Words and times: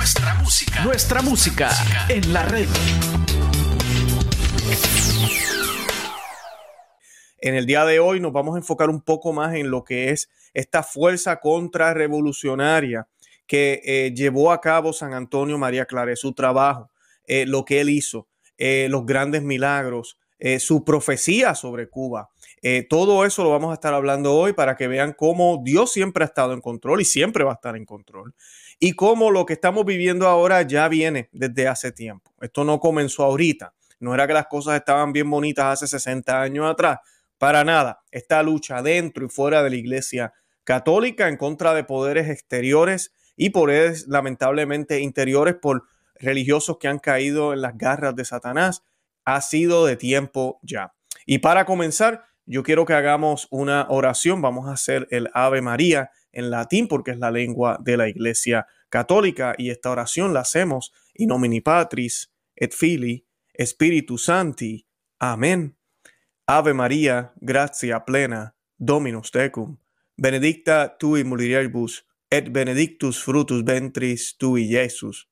Nuestra 0.00 0.34
música. 0.36 0.82
Nuestra 0.82 1.20
música 1.20 1.70
en 2.08 2.32
la 2.32 2.42
red. 2.42 2.66
En 7.38 7.54
el 7.54 7.66
día 7.66 7.84
de 7.84 8.00
hoy 8.00 8.18
nos 8.18 8.32
vamos 8.32 8.54
a 8.54 8.58
enfocar 8.60 8.88
un 8.88 9.02
poco 9.02 9.34
más 9.34 9.54
en 9.54 9.70
lo 9.70 9.84
que 9.84 10.08
es 10.08 10.30
esta 10.54 10.82
fuerza 10.82 11.38
contrarrevolucionaria 11.40 13.08
que 13.46 13.82
eh, 13.84 14.14
llevó 14.16 14.52
a 14.52 14.62
cabo 14.62 14.94
San 14.94 15.12
Antonio 15.12 15.58
María 15.58 15.84
Claret, 15.84 16.16
su 16.16 16.32
trabajo, 16.32 16.90
eh, 17.26 17.44
lo 17.44 17.66
que 17.66 17.82
él 17.82 17.90
hizo, 17.90 18.26
eh, 18.56 18.86
los 18.88 19.04
grandes 19.04 19.42
milagros, 19.42 20.16
su 20.60 20.82
profecía 20.82 21.54
sobre 21.54 21.90
Cuba. 21.90 22.30
todo 22.88 23.26
eso 23.26 23.44
lo 23.44 23.50
vamos 23.50 23.72
a 23.72 23.74
estar 23.74 23.92
hablando 23.92 24.34
hoy 24.34 24.54
para 24.54 24.74
que 24.74 24.88
vean 24.88 25.12
cómo 25.12 25.60
Dios 25.62 25.92
siempre 25.92 26.24
ha 26.24 26.28
estado 26.28 26.54
en 26.54 26.62
control 26.62 27.02
y 27.02 27.04
siempre 27.04 27.44
va 27.44 27.50
a 27.50 27.56
estar 27.56 27.76
en 27.76 27.84
control. 27.84 28.34
Y 28.80 28.94
cómo 28.94 29.30
lo 29.30 29.44
que 29.44 29.52
estamos 29.52 29.84
viviendo 29.84 30.26
ahora 30.26 30.62
ya 30.62 30.88
viene 30.88 31.28
desde 31.32 31.68
hace 31.68 31.92
tiempo. 31.92 32.32
Esto 32.40 32.64
no 32.64 32.80
comenzó 32.80 33.24
ahorita. 33.24 33.74
No 34.00 34.14
era 34.14 34.26
que 34.26 34.32
las 34.32 34.46
cosas 34.46 34.76
estaban 34.76 35.12
bien 35.12 35.30
bonitas 35.30 35.66
hace 35.66 35.86
60 35.86 36.40
años 36.40 36.66
atrás. 36.68 36.98
Para 37.36 37.62
nada. 37.62 38.02
Esta 38.10 38.42
lucha 38.42 38.82
dentro 38.82 39.26
y 39.26 39.28
fuera 39.28 39.62
de 39.62 39.68
la 39.68 39.76
iglesia 39.76 40.32
católica 40.64 41.28
en 41.28 41.36
contra 41.36 41.74
de 41.74 41.84
poderes 41.84 42.30
exteriores 42.30 43.12
y 43.36 43.50
poderes 43.50 44.08
lamentablemente 44.08 45.00
interiores 45.00 45.56
por 45.56 45.84
religiosos 46.14 46.78
que 46.78 46.88
han 46.88 46.98
caído 46.98 47.52
en 47.52 47.60
las 47.60 47.76
garras 47.76 48.16
de 48.16 48.24
Satanás 48.24 48.82
ha 49.24 49.40
sido 49.42 49.84
de 49.84 49.96
tiempo 49.96 50.58
ya. 50.62 50.94
Y 51.26 51.38
para 51.38 51.66
comenzar, 51.66 52.24
yo 52.46 52.62
quiero 52.62 52.84
que 52.84 52.94
hagamos 52.94 53.46
una 53.50 53.86
oración. 53.90 54.42
Vamos 54.42 54.68
a 54.68 54.72
hacer 54.72 55.06
el 55.10 55.28
Ave 55.34 55.60
María 55.60 56.10
en 56.32 56.50
latín 56.50 56.88
porque 56.88 57.12
es 57.12 57.18
la 57.18 57.30
lengua 57.30 57.78
de 57.80 57.96
la 57.96 58.08
Iglesia 58.08 58.66
Católica 58.90 59.54
y 59.56 59.70
esta 59.70 59.90
oración 59.90 60.34
la 60.34 60.40
hacemos 60.40 60.92
in 61.14 61.28
nomine 61.28 61.62
Patris 61.62 62.30
et 62.56 62.74
Filii 62.74 63.24
Spiritus 63.64 64.24
Santi. 64.24 64.86
Amén. 65.18 65.76
Ave 66.46 66.74
María, 66.74 67.32
gratia 67.40 68.04
plena, 68.04 68.56
Dominus 68.76 69.30
tecum, 69.30 69.76
benedicta 70.16 70.96
tui 70.98 71.22
mulieribus 71.24 72.04
et 72.30 72.50
benedictus 72.50 73.22
frutus 73.22 73.62
ventris 73.64 74.36
tui, 74.38 74.66
Iesus. 74.68 75.28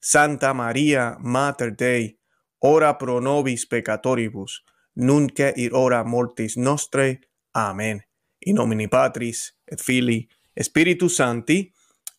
Santa 0.00 0.52
María, 0.52 1.16
Mater 1.20 1.74
Dei, 1.76 2.18
ora 2.58 2.98
pro 2.98 3.20
nobis 3.20 3.66
peccatoribus, 3.66 4.64
nunc 4.94 5.38
ir 5.56 5.74
ora 5.74 6.04
mortis 6.04 6.56
nostre. 6.56 7.20
Amén. 7.54 8.02
In 8.40 8.56
nomine 8.56 8.88
Patris 8.88 9.54
et 9.66 9.80
Filii 9.80 10.28
Espíritu 10.54 11.08
Santi. 11.08 11.72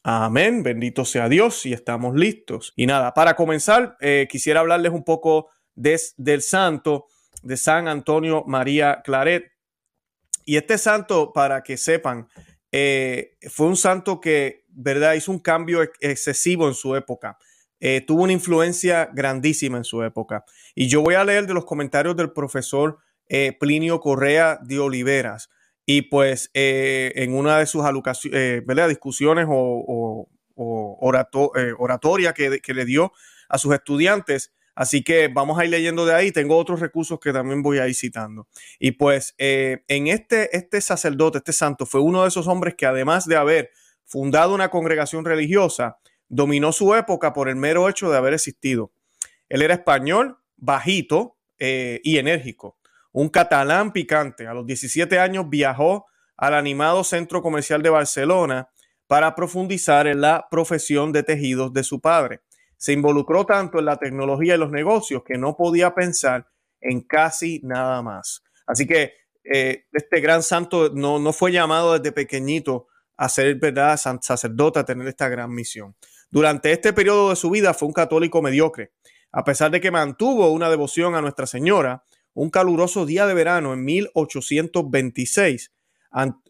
Amén, 0.04 0.64
bendito 0.64 1.04
sea 1.04 1.28
Dios 1.28 1.66
y 1.66 1.74
estamos 1.74 2.16
listos. 2.16 2.74
Y 2.78 2.86
nada, 2.86 3.14
para 3.14 3.36
comenzar, 3.36 3.98
eh, 4.00 4.28
quisiera 4.30 4.62
hablarles 4.62 4.94
un 4.94 5.04
poco 5.04 5.50
del 5.76 6.42
santo 6.42 7.08
de 7.44 7.58
San 7.58 7.90
Antonio 7.90 8.46
María 8.48 9.02
Claret. 9.04 9.52
Y 10.46 10.56
este 10.56 10.78
santo, 10.78 11.34
para 11.34 11.64
que 11.64 11.76
sepan, 11.76 12.30
eh, 12.72 13.38
fue 13.50 13.68
un 13.68 13.76
santo 13.76 14.22
que, 14.22 14.64
¿verdad? 14.70 15.16
Hizo 15.16 15.32
un 15.32 15.40
cambio 15.40 15.82
excesivo 16.00 16.68
en 16.70 16.76
su 16.76 16.96
época. 16.96 17.38
Eh, 17.82 18.02
tuvo 18.02 18.24
una 18.24 18.34
influencia 18.34 19.10
grandísima 19.14 19.78
en 19.78 19.84
su 19.84 20.02
época. 20.04 20.46
Y 20.76 20.88
yo 20.88 21.02
voy 21.02 21.16
a 21.16 21.26
leer 21.26 21.46
de 21.46 21.54
los 21.54 21.66
comentarios 21.66 22.16
del 22.16 22.32
profesor 22.32 23.00
Plinio 23.60 24.00
Correa 24.00 24.60
de 24.64 24.80
Oliveras. 24.80 25.50
Y 25.92 26.04
pues 26.04 26.52
eh, 26.54 27.14
en 27.16 27.34
una 27.34 27.58
de 27.58 27.66
sus 27.66 27.84
eh, 28.32 28.62
discusiones 28.88 29.48
o, 29.50 30.30
eh, 30.56 31.74
oratoria 31.80 32.32
que, 32.32 32.62
le 32.76 32.86
dio 32.86 33.12
a 33.50 33.58
sus 33.58 33.74
estudiantes. 33.74 34.54
Así 34.76 35.04
que 35.04 35.30
vamos 35.30 35.58
a 35.58 35.66
ir 35.66 35.72
leyendo 35.72 36.06
de 36.06 36.14
ahí. 36.14 36.32
Tengo 36.32 36.58
otros 36.58 36.80
recursos 36.80 37.20
que 37.20 37.34
también 37.34 37.64
voy 37.64 37.80
a 37.80 37.88
ir 37.88 37.96
citando. 37.96 38.48
Y 38.78 38.92
pues 38.92 39.34
en 39.40 40.06
este, 40.06 40.56
este 40.56 40.80
sacerdote, 40.80 41.40
este 41.40 41.54
santo, 41.54 41.88
fue 41.88 42.02
uno 42.02 42.22
de 42.22 42.28
esos 42.28 42.48
hombres 42.48 42.76
que 42.76 42.86
además 42.86 43.26
de 43.26 43.38
haber 43.38 43.72
fundado 44.06 44.54
una 44.54 44.70
congregación 44.70 45.26
religiosa, 45.26 45.98
dominó 46.28 46.72
su 46.72 46.94
época 46.94 47.34
por 47.34 47.50
el 47.50 47.56
mero 47.56 47.90
hecho 47.90 48.12
de 48.12 48.18
haber 48.18 48.36
existido. 48.36 48.92
Él 49.50 49.64
era 49.64 49.74
español, 49.74 50.38
bajito 50.56 51.36
y 51.58 52.20
enérgico 52.20 52.79
un 53.12 53.30
catalán 53.30 53.92
picante. 53.92 54.48
A 54.48 54.54
los 54.54 54.66
17 54.66 55.20
años 55.20 55.50
viajó 55.50 56.08
al 56.38 56.54
animado 56.54 57.04
Centro 57.04 57.42
Comercial 57.42 57.82
de 57.82 57.90
Barcelona 57.90 58.70
para 59.08 59.36
profundizar 59.36 60.08
en 60.08 60.22
la 60.22 60.48
profesión 60.50 61.12
de 61.12 61.24
tejidos 61.24 61.74
de 61.74 61.84
su 61.84 62.00
padre. 62.00 62.42
Se 62.78 62.94
involucró 62.94 63.46
tanto 63.46 63.80
en 63.80 63.86
la 63.86 63.98
tecnología 63.98 64.56
y 64.56 64.58
los 64.58 64.72
negocios 64.72 65.24
que 65.26 65.38
no 65.38 65.58
podía 65.58 65.94
pensar 65.94 66.48
en 66.80 67.02
casi 67.02 67.60
nada 67.64 68.02
más. 68.02 68.44
Así 68.66 68.86
que 68.86 69.14
eh, 69.44 69.86
este 69.92 70.22
gran 70.22 70.44
santo 70.44 70.92
no, 70.94 71.20
no, 71.20 71.34
fue 71.34 71.52
llamado 71.52 71.98
desde 71.98 72.12
pequeñito 72.12 72.88
a 73.18 73.28
ser 73.28 73.56
verdad 73.56 73.98
sacerdote, 74.22 74.80
a 74.80 74.86
tener 74.86 75.08
esta 75.08 75.28
gran 75.28 75.54
misión. 75.54 75.96
Durante 76.30 76.72
este 76.72 76.94
periodo 76.94 77.32
de 77.32 77.36
su 77.36 77.50
vida 77.50 77.74
fue 77.74 77.88
un 77.88 77.94
católico 77.94 78.42
mediocre. 78.42 78.94
A 79.32 79.44
pesar 79.44 79.72
de 79.72 79.82
que 79.82 79.92
mantuvo 79.92 80.52
una 80.52 80.70
devoción 80.70 81.16
a 81.16 81.22
Nuestra 81.22 81.48
Señora, 81.48 82.04
un 82.34 82.50
caluroso 82.50 83.06
día 83.06 83.26
de 83.26 83.34
verano 83.34 83.74
en 83.74 83.84
1826, 83.84 85.72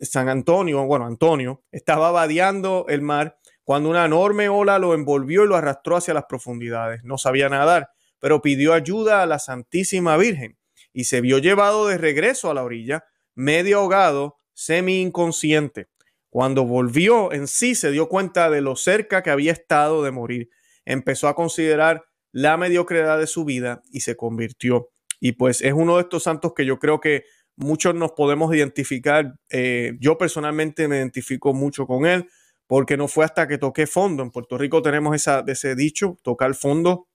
San 0.01 0.29
Antonio, 0.29 0.85
bueno, 0.85 1.05
Antonio, 1.05 1.63
estaba 1.71 2.11
vadeando 2.11 2.85
el 2.87 3.01
mar 3.01 3.37
cuando 3.63 3.89
una 3.89 4.05
enorme 4.05 4.49
ola 4.49 4.79
lo 4.79 4.93
envolvió 4.93 5.43
y 5.43 5.47
lo 5.47 5.55
arrastró 5.55 5.97
hacia 5.97 6.13
las 6.13 6.25
profundidades. 6.25 7.03
No 7.03 7.17
sabía 7.17 7.49
nadar, 7.49 7.89
pero 8.19 8.41
pidió 8.41 8.73
ayuda 8.73 9.21
a 9.21 9.25
la 9.25 9.39
Santísima 9.39 10.17
Virgen 10.17 10.57
y 10.93 11.03
se 11.03 11.21
vio 11.21 11.37
llevado 11.37 11.87
de 11.87 11.97
regreso 11.97 12.49
a 12.49 12.53
la 12.53 12.63
orilla, 12.63 13.05
medio 13.35 13.79
ahogado, 13.79 14.37
semi 14.53 15.01
inconsciente. 15.01 15.87
Cuando 16.29 16.65
volvió 16.65 17.31
en 17.31 17.47
sí 17.47 17.75
se 17.75 17.91
dio 17.91 18.09
cuenta 18.09 18.49
de 18.49 18.61
lo 18.61 18.75
cerca 18.75 19.23
que 19.23 19.29
había 19.29 19.51
estado 19.51 20.03
de 20.03 20.11
morir. 20.11 20.49
Empezó 20.85 21.27
a 21.27 21.35
considerar 21.35 22.05
la 22.31 22.57
mediocridad 22.57 23.19
de 23.19 23.27
su 23.27 23.45
vida 23.45 23.81
y 23.91 24.01
se 24.01 24.15
convirtió 24.15 24.89
y 25.19 25.33
pues 25.33 25.61
es 25.61 25.73
uno 25.73 25.97
de 25.97 26.03
estos 26.03 26.23
santos 26.23 26.53
que 26.55 26.65
yo 26.65 26.79
creo 26.79 26.99
que 26.99 27.25
muchos 27.59 27.93
nos 27.93 28.13
podemos 28.13 28.53
identificar. 28.55 29.35
Eh, 29.49 29.97
yo 29.99 30.17
personalmente 30.17 30.87
me 30.87 30.97
identifico 30.97 31.53
mucho 31.53 31.85
con 31.85 32.05
él 32.05 32.29
porque 32.67 32.97
no 32.97 33.07
fue 33.07 33.25
hasta 33.25 33.47
que 33.47 33.57
toqué 33.57 33.85
fondo. 33.85 34.23
En 34.23 34.31
Puerto 34.31 34.57
Rico 34.57 34.81
tenemos 34.81 35.15
esa, 35.15 35.43
ese 35.47 35.75
dicho, 35.75 36.17
tocar 36.23 36.53
fondo. 36.55 37.07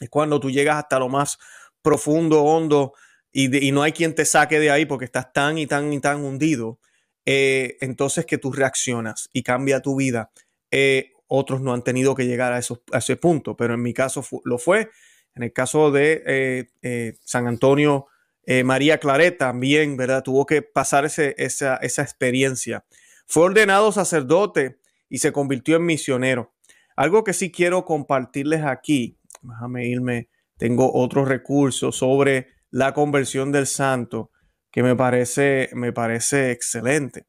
Es 0.00 0.10
cuando 0.10 0.40
tú 0.40 0.50
llegas 0.50 0.76
hasta 0.76 0.98
lo 0.98 1.08
más 1.08 1.38
profundo, 1.82 2.42
hondo, 2.42 2.92
y, 3.30 3.70
no 3.70 3.82
hay 3.82 3.92
quien 3.92 4.14
te 4.14 4.24
saque 4.24 4.58
de 4.58 4.70
ahí 4.70 4.84
porque 4.84 5.04
estás 5.04 5.32
tan 5.32 5.58
y 5.58 5.66
tan 5.66 5.92
y 5.92 6.00
tan 6.00 6.24
hundido. 6.24 6.80
Eh, 7.24 7.76
entonces 7.80 8.24
que 8.24 8.38
tú 8.38 8.50
reaccionas 8.50 9.28
y 9.32 9.42
cambia 9.42 9.80
tu 9.80 9.96
vida. 9.96 10.32
Eh, 10.70 11.12
otros 11.26 11.60
no 11.60 11.74
han 11.74 11.84
tenido 11.84 12.14
que 12.14 12.26
llegar 12.26 12.52
a, 12.52 12.56
a 12.56 12.98
ese 12.98 13.16
punto, 13.16 13.54
pero 13.54 13.74
en 13.74 13.82
mi 13.82 13.92
caso 13.92 14.24
lo 14.44 14.58
fue 14.58 14.90
en 15.38 15.44
el 15.44 15.52
caso 15.52 15.92
de 15.92 16.22
eh, 16.26 16.70
eh, 16.82 17.14
San 17.24 17.46
Antonio 17.46 18.08
eh, 18.44 18.64
María 18.64 18.98
Claret 18.98 19.38
también, 19.38 19.96
¿verdad? 19.96 20.24
Tuvo 20.24 20.46
que 20.46 20.62
pasar 20.62 21.04
esa, 21.04 21.76
esa 21.76 22.02
experiencia. 22.02 22.84
Fue 23.26 23.44
ordenado 23.44 23.92
sacerdote 23.92 24.78
y 25.08 25.18
se 25.18 25.32
convirtió 25.32 25.76
en 25.76 25.86
misionero. 25.86 26.52
Algo 26.96 27.22
que 27.22 27.34
sí 27.34 27.52
quiero 27.52 27.84
compartirles 27.84 28.64
aquí, 28.64 29.16
déjame 29.42 29.86
irme, 29.86 30.28
tengo 30.56 30.92
otros 30.92 31.28
recursos 31.28 31.96
sobre 31.96 32.48
la 32.70 32.94
conversión 32.94 33.52
del 33.52 33.66
santo 33.66 34.32
que 34.72 34.82
me 34.82 34.96
parece, 34.96 35.70
me 35.74 35.92
parece 35.92 36.50
excelente. 36.50 37.26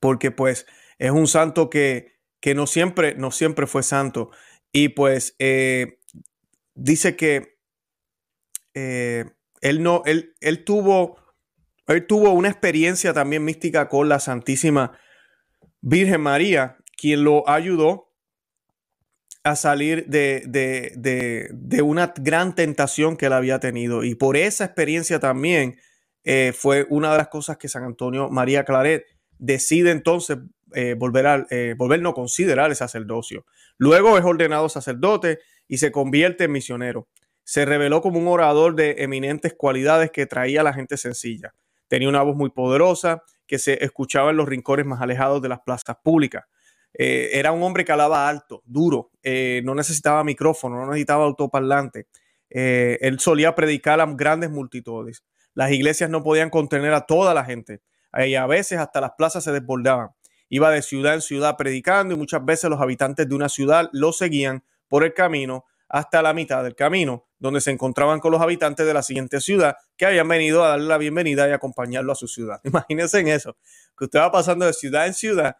Porque 0.00 0.30
pues 0.30 0.66
es 0.98 1.12
un 1.12 1.28
santo 1.28 1.70
que, 1.70 2.18
que 2.40 2.54
no, 2.54 2.66
siempre, 2.66 3.14
no 3.14 3.30
siempre 3.30 3.66
fue 3.66 3.82
santo. 3.82 4.30
Y 4.70 4.90
pues 4.90 5.34
dice 6.78 7.16
que 7.16 7.58
eh, 8.74 9.24
él 9.60 9.82
no, 9.82 10.02
él, 10.06 10.34
él, 10.40 10.64
tuvo, 10.64 11.18
él 11.88 12.06
tuvo 12.06 12.30
una 12.30 12.48
experiencia 12.48 13.12
también 13.12 13.44
mística 13.44 13.88
con 13.88 14.08
la 14.08 14.20
Santísima 14.20 14.98
Virgen 15.80 16.20
María, 16.20 16.78
quien 16.96 17.24
lo 17.24 17.48
ayudó 17.48 18.12
a 19.42 19.56
salir 19.56 20.06
de, 20.06 20.42
de, 20.46 21.82
una 21.82 22.12
gran 22.16 22.54
tentación 22.54 23.16
que 23.16 23.26
él 23.26 23.32
había 23.32 23.58
tenido. 23.60 24.04
Y 24.04 24.14
por 24.14 24.36
esa 24.36 24.64
experiencia 24.64 25.20
también 25.20 25.78
eh, 26.24 26.52
fue 26.54 26.86
una 26.90 27.12
de 27.12 27.18
las 27.18 27.28
cosas 27.28 27.56
que 27.56 27.68
San 27.68 27.84
Antonio 27.84 28.28
María 28.28 28.64
Claret 28.64 29.04
decide 29.38 29.90
entonces 29.90 30.38
eh, 30.74 30.94
volver 30.98 31.26
a 31.26 31.46
volver 31.76 32.02
no 32.02 32.12
considerar 32.14 32.70
el 32.70 32.76
sacerdocio. 32.76 33.46
Luego 33.78 34.18
es 34.18 34.24
ordenado 34.24 34.68
sacerdote 34.68 35.38
y 35.68 35.78
se 35.78 35.92
convierte 35.92 36.44
en 36.44 36.52
misionero. 36.52 37.08
Se 37.44 37.64
reveló 37.64 38.02
como 38.02 38.18
un 38.18 38.26
orador 38.26 38.74
de 38.74 38.96
eminentes 38.98 39.54
cualidades 39.54 40.10
que 40.10 40.26
traía 40.26 40.62
a 40.62 40.64
la 40.64 40.72
gente 40.72 40.96
sencilla. 40.96 41.54
Tenía 41.86 42.08
una 42.08 42.22
voz 42.22 42.36
muy 42.36 42.50
poderosa 42.50 43.22
que 43.46 43.58
se 43.58 43.82
escuchaba 43.84 44.30
en 44.30 44.36
los 44.36 44.48
rincones 44.48 44.84
más 44.84 45.00
alejados 45.00 45.40
de 45.40 45.48
las 45.48 45.60
plazas 45.60 45.96
públicas. 46.02 46.44
Eh, 46.94 47.30
era 47.32 47.52
un 47.52 47.62
hombre 47.62 47.84
que 47.84 47.92
hablaba 47.92 48.28
alto, 48.28 48.62
duro, 48.66 49.10
eh, 49.22 49.62
no 49.64 49.74
necesitaba 49.74 50.24
micrófono, 50.24 50.76
no 50.76 50.86
necesitaba 50.86 51.24
autoparlante. 51.24 52.08
Eh, 52.50 52.98
él 53.00 53.20
solía 53.20 53.54
predicar 53.54 54.00
a 54.00 54.06
grandes 54.06 54.50
multitudes. 54.50 55.24
Las 55.54 55.70
iglesias 55.70 56.10
no 56.10 56.22
podían 56.22 56.50
contener 56.50 56.92
a 56.94 57.06
toda 57.06 57.34
la 57.34 57.44
gente. 57.44 57.80
Y 58.26 58.34
a 58.34 58.46
veces 58.46 58.78
hasta 58.78 59.00
las 59.00 59.12
plazas 59.18 59.44
se 59.44 59.52
desbordaban. 59.52 60.10
Iba 60.48 60.70
de 60.70 60.80
ciudad 60.80 61.14
en 61.14 61.20
ciudad 61.20 61.56
predicando 61.56 62.14
y 62.14 62.16
muchas 62.16 62.44
veces 62.44 62.70
los 62.70 62.80
habitantes 62.80 63.28
de 63.28 63.34
una 63.34 63.48
ciudad 63.50 63.90
lo 63.92 64.12
seguían 64.12 64.64
por 64.88 65.04
el 65.04 65.14
camino 65.14 65.64
hasta 65.88 66.20
la 66.20 66.34
mitad 66.34 66.62
del 66.62 66.74
camino, 66.74 67.26
donde 67.38 67.60
se 67.60 67.70
encontraban 67.70 68.20
con 68.20 68.32
los 68.32 68.40
habitantes 68.40 68.86
de 68.86 68.94
la 68.94 69.02
siguiente 69.02 69.40
ciudad 69.40 69.76
que 69.96 70.06
habían 70.06 70.28
venido 70.28 70.64
a 70.64 70.68
darle 70.70 70.86
la 70.86 70.98
bienvenida 70.98 71.48
y 71.48 71.52
acompañarlo 71.52 72.12
a 72.12 72.16
su 72.16 72.28
ciudad. 72.28 72.60
Imagínense 72.64 73.20
en 73.20 73.28
eso, 73.28 73.56
que 73.96 74.04
usted 74.04 74.18
va 74.18 74.30
pasando 74.30 74.66
de 74.66 74.72
ciudad 74.72 75.06
en 75.06 75.14
ciudad 75.14 75.56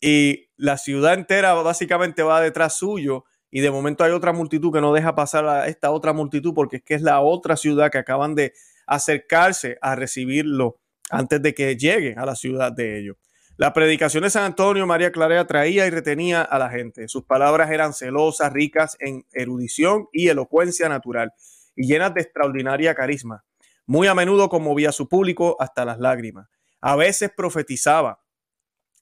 y 0.00 0.50
la 0.56 0.78
ciudad 0.78 1.14
entera 1.14 1.54
básicamente 1.54 2.22
va 2.22 2.40
detrás 2.40 2.76
suyo 2.78 3.24
y 3.50 3.60
de 3.60 3.70
momento 3.70 4.04
hay 4.04 4.12
otra 4.12 4.32
multitud 4.32 4.72
que 4.72 4.80
no 4.80 4.92
deja 4.92 5.14
pasar 5.14 5.46
a 5.46 5.68
esta 5.68 5.90
otra 5.90 6.12
multitud 6.12 6.52
porque 6.54 6.76
es 6.76 6.82
que 6.82 6.94
es 6.94 7.02
la 7.02 7.20
otra 7.20 7.56
ciudad 7.56 7.90
que 7.90 7.98
acaban 7.98 8.34
de 8.34 8.52
acercarse 8.86 9.78
a 9.80 9.94
recibirlo 9.94 10.78
antes 11.10 11.40
de 11.40 11.54
que 11.54 11.76
llegue 11.76 12.14
a 12.16 12.26
la 12.26 12.34
ciudad 12.34 12.72
de 12.72 12.98
ellos. 12.98 13.16
La 13.58 13.72
predicación 13.72 14.22
de 14.22 14.28
San 14.28 14.44
Antonio 14.44 14.86
María 14.86 15.12
Clarea 15.12 15.40
atraía 15.40 15.86
y 15.86 15.90
retenía 15.90 16.42
a 16.42 16.58
la 16.58 16.68
gente. 16.68 17.08
Sus 17.08 17.24
palabras 17.24 17.70
eran 17.70 17.94
celosas, 17.94 18.52
ricas 18.52 18.98
en 19.00 19.24
erudición 19.32 20.08
y 20.12 20.28
elocuencia 20.28 20.90
natural 20.90 21.32
y 21.74 21.86
llenas 21.86 22.12
de 22.12 22.20
extraordinaria 22.20 22.94
carisma. 22.94 23.46
Muy 23.86 24.08
a 24.08 24.14
menudo 24.14 24.50
conmovía 24.50 24.90
a 24.90 24.92
su 24.92 25.08
público 25.08 25.56
hasta 25.58 25.86
las 25.86 25.98
lágrimas. 25.98 26.48
A 26.82 26.96
veces 26.96 27.30
profetizaba, 27.34 28.20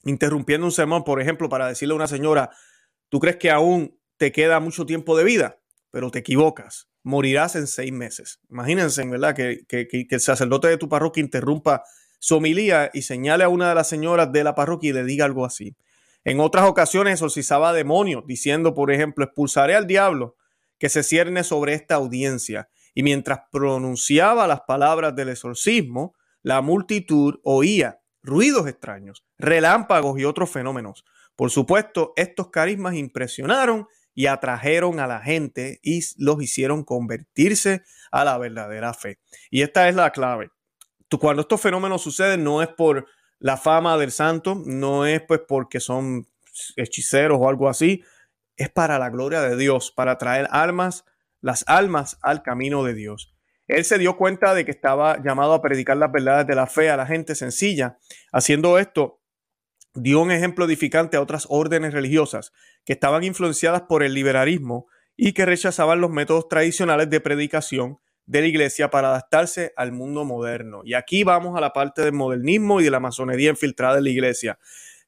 interrumpiendo 0.05 0.67
un 0.67 0.73
sermón, 0.73 1.03
por 1.03 1.21
ejemplo, 1.21 1.49
para 1.49 1.67
decirle 1.67 1.95
a 1.95 1.97
una 1.97 2.07
señora, 2.07 2.51
¿tú 3.09 3.19
crees 3.19 3.39
que 3.39 3.51
aún 3.51 3.99
te 4.19 4.31
queda 4.31 4.61
mucho 4.61 4.87
tiempo 4.87 5.17
de 5.17 5.25
vida? 5.25 5.59
Pero 5.91 6.13
te 6.13 6.21
equivocas, 6.21 6.89
morirás 7.03 7.57
en 7.57 7.67
seis 7.67 7.93
meses. 7.93 8.39
Imagínense, 8.49 9.05
¿verdad? 9.05 9.35
Que, 9.35 9.65
que, 9.67 9.89
que 9.89 10.07
el 10.09 10.21
sacerdote 10.21 10.69
de 10.69 10.77
tu 10.77 10.89
parroquia 10.89 11.25
interrumpa 11.25 11.83
su 12.25 12.37
homilía 12.37 12.91
y 12.95 13.03
señale 13.03 13.45
a 13.45 13.51
una 13.51 13.69
de 13.69 13.75
las 13.75 13.87
señoras 13.87 14.33
de 14.33 14.45
la 14.45 14.55
parroquia 14.55 14.89
y 14.89 14.93
le 14.95 15.05
diga 15.05 15.27
algo 15.27 15.45
así. 15.45 15.77
En 16.25 16.41
otras 16.41 16.65
ocasiones 16.65 17.13
exorcizaba 17.13 17.75
demonios, 17.75 18.25
diciendo, 18.27 18.73
por 18.73 18.91
ejemplo, 18.91 19.27
expulsaré 19.27 19.75
al 19.75 19.87
diablo 19.87 20.35
que 20.79 20.89
se 20.89 21.03
cierne 21.03 21.45
sobre 21.45 21.75
esta 21.75 21.97
audiencia. 21.97 22.71
Y 22.95 23.03
mientras 23.03 23.41
pronunciaba 23.53 24.47
las 24.47 24.63
palabras 24.63 25.15
del 25.15 25.29
exorcismo, 25.29 26.15
la 26.43 26.63
multitud 26.63 27.41
oía 27.45 28.01
ruidos 28.23 28.69
extraños, 28.69 29.27
relámpagos 29.37 30.19
y 30.19 30.25
otros 30.25 30.51
fenómenos. 30.51 31.05
Por 31.37 31.51
supuesto, 31.51 32.15
estos 32.17 32.49
carismas 32.49 32.95
impresionaron 32.95 33.87
y 34.15 34.29
atrajeron 34.29 34.99
a 34.99 35.07
la 35.07 35.21
gente 35.21 35.79
y 35.83 36.01
los 36.17 36.43
hicieron 36.43 36.85
convertirse 36.85 37.83
a 38.11 38.25
la 38.25 38.39
verdadera 38.39 38.95
fe. 38.95 39.19
Y 39.51 39.61
esta 39.61 39.91
es 39.91 39.95
la 39.95 40.11
clave 40.11 40.54
cuando 41.19 41.43
estos 41.43 41.61
fenómenos 41.61 42.03
suceden 42.03 42.45
no 42.45 42.63
es 42.63 42.69
por 42.69 43.07
la 43.39 43.57
fama 43.57 43.99
del 43.99 44.13
santo, 44.13 44.63
no 44.65 45.07
es 45.07 45.21
pues 45.23 45.41
porque 45.47 45.81
son 45.81 46.27
hechiceros 46.77 47.39
o 47.41 47.49
algo 47.49 47.69
así, 47.69 48.03
es 48.57 48.71
para 48.71 48.99
la 48.99 49.11
gloria 49.11 49.43
de 49.43 49.57
Dios, 49.57 49.91
para 49.91 50.19
traer 50.19 50.49
almas, 50.51 51.05
las 51.41 51.65
almas 51.67 52.19
al 52.23 52.43
camino 52.43 52.85
de 52.85 52.95
Dios. 52.95 53.35
Él 53.67 53.85
se 53.85 53.99
dio 53.99 54.17
cuenta 54.17 54.55
de 54.55 54.65
que 54.65 54.71
estaba 54.71 55.23
llamado 55.23 55.55
a 55.55 55.63
predicar 55.63 55.97
las 55.97 56.13
verdades 56.13 56.47
de 56.47 56.55
la 56.55 56.67
fe 56.67 56.91
a 56.91 56.97
la 56.97 57.07
gente 57.07 57.35
sencilla. 57.35 57.99
Haciendo 58.33 58.79
esto, 58.79 59.21
dio 59.95 60.21
un 60.21 60.31
ejemplo 60.31 60.65
edificante 60.65 61.17
a 61.17 61.23
otras 61.23 61.47
órdenes 61.49 61.93
religiosas 61.93 62.53
que 62.85 62.93
estaban 62.93 63.25
influenciadas 63.25 63.83
por 63.83 64.03
el 64.03 64.13
liberalismo 64.13 64.87
y 65.17 65.33
que 65.33 65.47
rechazaban 65.47 66.01
los 66.01 66.11
métodos 66.11 66.49
tradicionales 66.49 67.09
de 67.09 67.21
predicación 67.21 68.01
de 68.27 68.41
la 68.41 68.47
iglesia 68.47 68.91
para 68.91 69.09
adaptarse 69.09 69.73
al 69.77 69.93
mundo 69.93 70.25
moderno. 70.25 70.83
Y 70.85 70.95
aquí 70.95 71.25
vamos 71.25 71.57
a 71.57 71.61
la 71.61 71.73
parte 71.73 72.03
del 72.03 72.13
modernismo 72.13 72.81
y 72.81 72.85
de 72.85 72.91
la 72.91 73.01
masonería 73.01 73.51
infiltrada 73.51 73.99
en 73.99 74.05
la 74.05 74.11
iglesia. 74.11 74.59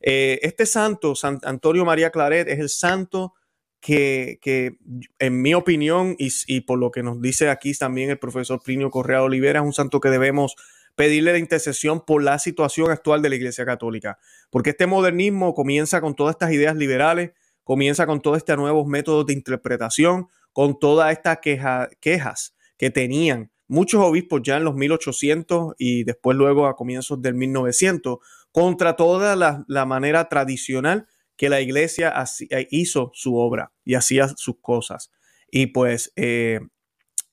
Eh, 0.00 0.38
este 0.42 0.66
santo, 0.66 1.14
San 1.14 1.38
Antonio 1.42 1.84
María 1.84 2.10
Claret, 2.10 2.48
es 2.48 2.58
el 2.58 2.68
santo 2.68 3.34
que, 3.80 4.78
en 5.18 5.42
mi 5.42 5.54
opinión, 5.54 6.16
y, 6.18 6.60
por 6.62 6.78
lo 6.78 6.90
que 6.90 7.04
nos 7.04 7.20
dice 7.20 7.48
aquí 7.50 7.72
también 7.72 8.10
el 8.10 8.18
profesor 8.18 8.60
Plinio 8.62 8.90
Correa 8.90 9.22
Olivera, 9.22 9.60
es 9.60 9.66
un 9.66 9.72
santo 9.72 10.00
que 10.00 10.08
debemos 10.08 10.56
pedirle 10.96 11.32
la 11.32 11.38
intercesión 11.38 12.04
por 12.04 12.22
la 12.22 12.38
situación 12.38 12.90
actual 12.90 13.22
de 13.22 13.28
la 13.28 13.36
Iglesia 13.36 13.64
Católica. 13.64 14.18
Porque 14.50 14.70
este 14.70 14.86
modernismo 14.86 15.54
comienza 15.54 16.00
con 16.00 16.16
todas 16.16 16.34
estas 16.34 16.52
ideas 16.52 16.74
liberales, 16.74 17.32
comienza 17.62 18.06
con 18.06 18.20
todos 18.20 18.38
estos 18.38 18.56
nuevos 18.56 18.86
métodos 18.86 19.26
de 19.26 19.34
interpretación, 19.34 20.28
con 20.52 20.78
todas 20.78 21.12
estas 21.12 21.38
quejas 21.40 22.56
que 22.76 22.90
tenían 22.90 23.50
muchos 23.69 24.00
obispos 24.02 24.43
ya 24.43 24.56
en 24.56 24.64
los 24.64 24.75
1800 24.75 25.75
y 25.78 26.05
después 26.05 26.37
luego 26.37 26.67
a 26.67 26.76
comienzos 26.76 27.20
del 27.20 27.34
1900 27.34 28.19
contra 28.52 28.96
toda 28.96 29.37
la, 29.37 29.84
manera 29.87 30.28
tradicional 30.28 31.06
que 31.37 31.49
la 31.49 31.61
iglesia 31.61 32.14
eh, 32.50 32.67
hizo 32.70 33.11
su 33.14 33.37
obra 33.37 33.73
y 33.84 33.94
hacía 33.94 34.28
sus 34.37 34.61
cosas. 34.61 35.11
Y 35.50 35.67
pues 35.67 36.12
eh, 36.17 36.61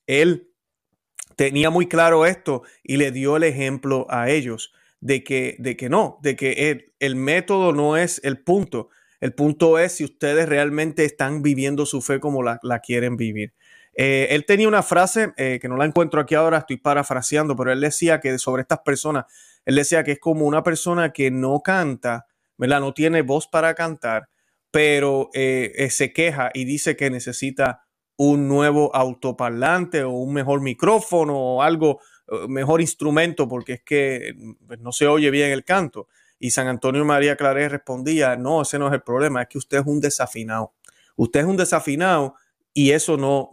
él 0.06 0.50
tenía 1.36 1.70
muy 1.70 1.88
claro 1.88 2.26
esto 2.26 2.62
y 2.82 2.96
le 2.96 3.10
dio 3.10 3.36
el 3.36 3.44
ejemplo 3.44 4.06
a 4.10 4.30
ellos 4.30 4.72
de 5.00 5.24
que, 5.24 5.56
de 5.58 5.76
que 5.76 5.88
no, 5.88 6.18
de 6.22 6.36
que 6.36 6.92
el 6.98 7.16
método 7.16 7.72
no 7.72 7.96
es 7.96 8.20
el 8.24 8.42
punto. 8.42 8.90
El 9.20 9.32
punto 9.34 9.78
es 9.78 9.92
si 9.92 10.04
ustedes 10.04 10.48
realmente 10.48 11.04
están 11.04 11.42
viviendo 11.42 11.86
su 11.86 12.02
fe 12.02 12.20
como 12.20 12.42
la, 12.42 12.58
la 12.62 12.80
quieren 12.80 13.16
vivir. 13.16 13.54
Eh, 13.96 14.28
él 14.30 14.44
tenía 14.44 14.66
una 14.66 14.82
frase 14.82 15.32
eh, 15.36 15.58
que 15.60 15.68
no 15.68 15.76
la 15.76 15.84
encuentro 15.84 16.20
aquí 16.20 16.34
ahora, 16.34 16.58
estoy 16.58 16.78
parafraseando, 16.78 17.54
pero 17.56 17.72
él 17.72 17.80
decía 17.80 18.20
que 18.20 18.38
sobre 18.38 18.62
estas 18.62 18.80
personas, 18.80 19.26
él 19.64 19.76
decía 19.76 20.02
que 20.02 20.12
es 20.12 20.18
como 20.18 20.46
una 20.46 20.62
persona 20.62 21.12
que 21.12 21.30
no 21.30 21.60
canta, 21.60 22.26
¿verdad? 22.56 22.80
No 22.80 22.92
tiene 22.92 23.22
voz 23.22 23.46
para 23.46 23.74
cantar, 23.74 24.28
pero 24.70 25.30
eh, 25.32 25.88
se 25.90 26.12
queja 26.12 26.50
y 26.52 26.64
dice 26.64 26.96
que 26.96 27.10
necesita 27.10 27.82
un 28.16 28.48
nuevo 28.48 28.94
autoparlante 28.94 30.02
o 30.02 30.10
un 30.10 30.32
mejor 30.32 30.60
micrófono 30.60 31.36
o 31.36 31.62
algo, 31.62 32.00
mejor 32.48 32.80
instrumento, 32.80 33.48
porque 33.48 33.74
es 33.74 33.82
que 33.82 34.34
pues, 34.66 34.80
no 34.80 34.92
se 34.92 35.06
oye 35.06 35.30
bien 35.30 35.50
el 35.50 35.64
canto. 35.64 36.08
Y 36.38 36.50
San 36.50 36.68
Antonio 36.68 37.04
María 37.04 37.36
Claret 37.36 37.70
respondía, 37.70 38.36
no, 38.36 38.62
ese 38.62 38.78
no 38.78 38.88
es 38.88 38.92
el 38.92 39.02
problema, 39.02 39.42
es 39.42 39.48
que 39.48 39.58
usted 39.58 39.78
es 39.78 39.86
un 39.86 40.00
desafinado. 40.00 40.72
Usted 41.16 41.40
es 41.40 41.46
un 41.46 41.56
desafinado 41.56 42.34
y 42.74 42.90
eso 42.90 43.16
no, 43.16 43.48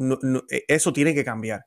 e, 0.50 0.66
eso 0.68 0.92
tiene 0.92 1.14
que 1.14 1.24
cambiar. 1.24 1.66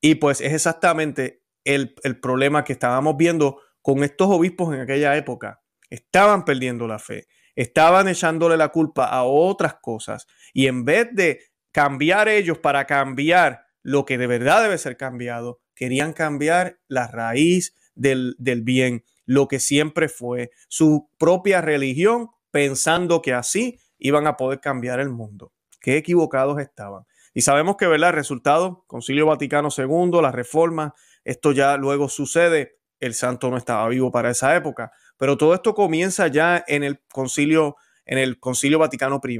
Y 0.00 0.16
pues 0.16 0.40
es 0.40 0.52
exactamente 0.52 1.42
el, 1.64 1.94
problema 2.20 2.64
que 2.64 2.74
estábamos 2.74 3.16
viendo 3.16 3.60
con 3.80 4.04
estos 4.04 4.28
obispos 4.28 4.74
en 4.74 4.80
aquella 4.80 5.16
época. 5.16 5.62
Estaban 5.88 6.44
perdiendo 6.44 6.86
la 6.86 6.98
fe, 6.98 7.28
estaban 7.54 8.08
echándole 8.08 8.56
la 8.56 8.68
culpa 8.68 9.06
a 9.06 9.22
otras 9.22 9.76
cosas 9.80 10.26
y 10.52 10.66
en 10.66 10.84
vez 10.84 11.08
de 11.12 11.40
cambiar 11.72 12.28
ellos 12.28 12.58
para 12.58 12.86
cambiar 12.86 13.64
lo 13.82 14.04
que 14.04 14.18
de 14.18 14.26
verdad 14.26 14.62
debe 14.62 14.78
ser 14.78 14.96
cambiado, 14.96 15.60
querían 15.74 16.12
cambiar 16.12 16.80
la 16.88 17.06
raíz 17.06 17.74
del, 17.94 18.34
del 18.38 18.62
bien, 18.62 19.04
lo 19.24 19.46
que 19.46 19.60
siempre 19.60 20.08
fue 20.08 20.50
su 20.68 21.08
propia 21.18 21.60
religión, 21.60 22.30
pensando 22.50 23.22
que 23.22 23.32
así 23.32 23.78
iban 23.98 24.26
a 24.26 24.36
poder 24.36 24.60
cambiar 24.60 24.98
el 24.98 25.10
mundo 25.10 25.52
qué 25.80 25.96
equivocados 25.96 26.60
estaban. 26.60 27.04
Y 27.34 27.42
sabemos 27.42 27.76
que, 27.76 27.86
¿verdad? 27.86 28.10
El 28.10 28.16
resultado, 28.16 28.84
Concilio 28.86 29.26
Vaticano 29.26 29.68
II, 29.76 30.22
la 30.22 30.32
reforma, 30.32 30.94
esto 31.24 31.52
ya 31.52 31.76
luego 31.76 32.08
sucede. 32.08 32.78
El 32.98 33.12
santo 33.12 33.50
no 33.50 33.58
estaba 33.58 33.86
vivo 33.88 34.10
para 34.10 34.30
esa 34.30 34.56
época, 34.56 34.90
pero 35.18 35.36
todo 35.36 35.54
esto 35.54 35.74
comienza 35.74 36.28
ya 36.28 36.64
en 36.66 36.82
el 36.82 37.02
Concilio, 37.12 37.76
en 38.06 38.18
el 38.18 38.40
Concilio 38.40 38.78
Vaticano 38.78 39.20
I. 39.22 39.38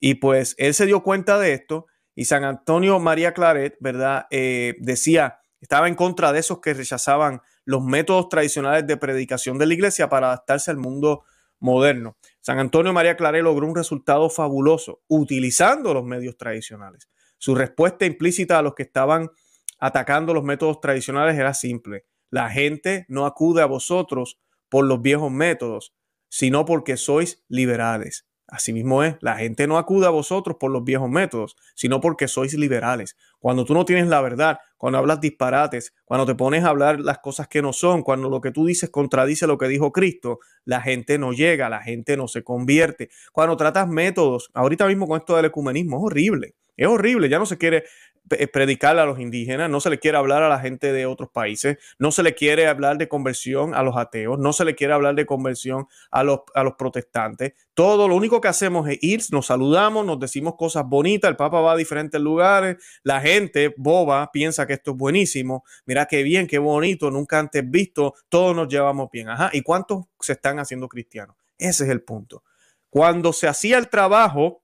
Y 0.00 0.14
pues 0.16 0.56
él 0.58 0.74
se 0.74 0.86
dio 0.86 1.04
cuenta 1.04 1.38
de 1.38 1.52
esto 1.52 1.86
y 2.14 2.24
San 2.24 2.44
Antonio 2.44 2.98
María 2.98 3.32
Claret, 3.34 3.76
¿verdad? 3.78 4.26
Eh, 4.30 4.74
decía, 4.80 5.38
estaba 5.60 5.86
en 5.86 5.94
contra 5.94 6.32
de 6.32 6.40
esos 6.40 6.60
que 6.60 6.74
rechazaban 6.74 7.40
los 7.64 7.84
métodos 7.84 8.28
tradicionales 8.28 8.86
de 8.86 8.96
predicación 8.96 9.58
de 9.58 9.66
la 9.66 9.74
iglesia 9.74 10.08
para 10.08 10.26
adaptarse 10.26 10.72
al 10.72 10.76
mundo 10.76 11.22
moderno. 11.62 12.18
San 12.40 12.58
Antonio 12.58 12.92
María 12.92 13.16
Claret 13.16 13.42
logró 13.42 13.66
un 13.66 13.76
resultado 13.76 14.28
fabuloso 14.28 15.00
utilizando 15.06 15.94
los 15.94 16.04
medios 16.04 16.36
tradicionales. 16.36 17.08
Su 17.38 17.54
respuesta 17.54 18.04
implícita 18.04 18.58
a 18.58 18.62
los 18.62 18.74
que 18.74 18.82
estaban 18.82 19.30
atacando 19.78 20.34
los 20.34 20.42
métodos 20.42 20.80
tradicionales 20.80 21.38
era 21.38 21.54
simple. 21.54 22.04
La 22.30 22.50
gente 22.50 23.06
no 23.08 23.26
acude 23.26 23.62
a 23.62 23.66
vosotros 23.66 24.40
por 24.68 24.84
los 24.84 25.00
viejos 25.00 25.30
métodos, 25.30 25.94
sino 26.28 26.64
porque 26.64 26.96
sois 26.96 27.44
liberales. 27.48 28.26
Así 28.52 28.74
mismo 28.74 29.02
es, 29.02 29.16
la 29.22 29.36
gente 29.38 29.66
no 29.66 29.78
acude 29.78 30.04
a 30.04 30.10
vosotros 30.10 30.58
por 30.60 30.70
los 30.70 30.84
viejos 30.84 31.08
métodos, 31.08 31.56
sino 31.74 32.02
porque 32.02 32.28
sois 32.28 32.52
liberales. 32.52 33.16
Cuando 33.38 33.64
tú 33.64 33.72
no 33.72 33.86
tienes 33.86 34.08
la 34.08 34.20
verdad, 34.20 34.58
cuando 34.76 34.98
hablas 34.98 35.22
disparates, 35.22 35.94
cuando 36.04 36.26
te 36.26 36.34
pones 36.34 36.62
a 36.62 36.68
hablar 36.68 37.00
las 37.00 37.20
cosas 37.20 37.48
que 37.48 37.62
no 37.62 37.72
son, 37.72 38.02
cuando 38.02 38.28
lo 38.28 38.42
que 38.42 38.50
tú 38.50 38.66
dices 38.66 38.90
contradice 38.90 39.46
lo 39.46 39.56
que 39.56 39.68
dijo 39.68 39.90
Cristo, 39.90 40.38
la 40.66 40.82
gente 40.82 41.16
no 41.16 41.32
llega, 41.32 41.70
la 41.70 41.80
gente 41.80 42.14
no 42.18 42.28
se 42.28 42.44
convierte. 42.44 43.08
Cuando 43.32 43.56
tratas 43.56 43.88
métodos, 43.88 44.50
ahorita 44.52 44.86
mismo 44.86 45.08
con 45.08 45.18
esto 45.18 45.34
del 45.34 45.46
ecumenismo, 45.46 45.96
es 45.96 46.04
horrible. 46.04 46.54
Es 46.76 46.88
horrible, 46.88 47.30
ya 47.30 47.38
no 47.38 47.46
se 47.46 47.56
quiere 47.56 47.84
eh, 48.30 48.46
predicarle 48.46 49.02
a 49.02 49.04
los 49.04 49.18
indígenas, 49.18 49.68
no 49.68 49.80
se 49.80 49.90
le 49.90 49.98
quiere 49.98 50.16
hablar 50.16 50.44
a 50.44 50.48
la 50.48 50.60
gente 50.60 50.92
de 50.92 51.06
otros 51.06 51.28
países, 51.28 51.78
no 51.98 52.12
se 52.12 52.22
le 52.22 52.34
quiere 52.34 52.68
hablar 52.68 52.96
de 52.96 53.08
conversión 53.08 53.74
a 53.74 53.82
los 53.82 53.96
ateos, 53.96 54.38
no 54.38 54.52
se 54.52 54.64
le 54.64 54.76
quiere 54.76 54.92
hablar 54.92 55.16
de 55.16 55.26
conversión 55.26 55.88
a 56.10 56.22
los, 56.22 56.40
a 56.54 56.62
los 56.62 56.74
protestantes. 56.74 57.54
Todo 57.74 58.06
lo 58.06 58.14
único 58.14 58.40
que 58.40 58.48
hacemos 58.48 58.88
es 58.88 58.98
ir, 59.02 59.22
nos 59.32 59.46
saludamos, 59.46 60.06
nos 60.06 60.20
decimos 60.20 60.54
cosas 60.56 60.84
bonitas, 60.86 61.30
el 61.30 61.36
Papa 61.36 61.60
va 61.60 61.72
a 61.72 61.76
diferentes 61.76 62.20
lugares, 62.20 62.76
la 63.02 63.20
gente 63.20 63.74
boba 63.76 64.30
piensa 64.32 64.66
que 64.66 64.74
esto 64.74 64.92
es 64.92 64.96
buenísimo, 64.96 65.64
mira 65.84 66.06
qué 66.06 66.22
bien, 66.22 66.46
qué 66.46 66.58
bonito, 66.58 67.10
nunca 67.10 67.40
antes 67.40 67.68
visto, 67.68 68.14
todos 68.28 68.54
nos 68.54 68.68
llevamos 68.68 69.10
bien. 69.12 69.30
Ajá, 69.30 69.50
¿y 69.52 69.62
cuántos 69.62 70.04
se 70.20 70.34
están 70.34 70.60
haciendo 70.60 70.88
cristianos? 70.88 71.36
Ese 71.58 71.84
es 71.84 71.90
el 71.90 72.02
punto. 72.02 72.44
Cuando 72.88 73.32
se 73.32 73.48
hacía 73.48 73.78
el 73.78 73.88
trabajo, 73.88 74.62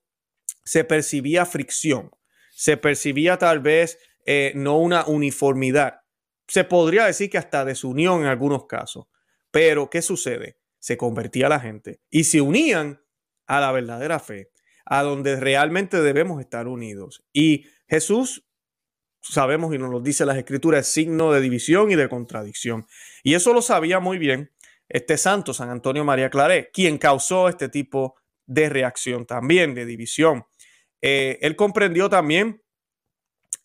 se 0.63 0.85
percibía 0.85 1.45
fricción 1.45 2.11
se 2.59 2.77
percibía 2.77 3.39
tal 3.39 3.61
vez 3.61 4.01
eh, 4.27 4.51
no 4.57 4.79
una 4.79 5.07
uniformidad. 5.07 6.01
Se 6.49 6.65
podría 6.65 7.07
decir 7.07 7.31
que 7.31 7.39
hasta 7.39 7.65
desunión 7.65 8.23
en 8.23 8.27
algunos 8.27 8.67
casos. 8.67 9.07
Pero, 9.53 9.89
¿qué 9.91 10.03
sucede? 10.03 10.59
Se 10.81 10.97
convertía 10.97 11.49
la 11.49 11.61
gente 11.61 12.01
y 12.11 12.25
se 12.25 12.41
unían 12.41 13.01
a 13.47 13.61
la 13.61 13.71
verdadera 13.71 14.19
fe, 14.19 14.51
a 14.85 15.05
donde 15.05 15.39
realmente 15.39 16.03
debemos 16.03 16.41
estar 16.41 16.67
unidos. 16.67 17.25
Y 17.33 17.67
Jesús, 17.87 18.45
sabemos 19.21 19.73
y 19.73 19.79
nos 19.79 19.91
lo 19.91 20.01
dice 20.01 20.27
las 20.27 20.37
escrituras, 20.37 20.89
es 20.89 20.93
signo 20.93 21.33
de 21.33 21.41
división 21.41 21.93
y 21.93 21.95
de 21.95 22.09
contradicción. 22.09 22.89
Y 23.23 23.35
eso 23.35 23.53
lo 23.53 23.63
sabía 23.63 24.01
muy 24.01 24.19
bien 24.19 24.51
este 24.89 25.17
santo, 25.17 25.55
San 25.55 25.71
Antonio 25.71 26.05
María 26.05 26.29
Claret, 26.29 26.71
quien 26.73 26.99
causó 26.99 27.49
este 27.49 27.69
tipo 27.69 28.17
de 28.47 28.69
reacción 28.69 29.27
también, 29.27 29.77
de 29.77 29.87
división. 29.87 30.47
Eh, 31.03 31.39
él 31.43 31.57
comprendió 31.57 32.09
también 32.09 32.63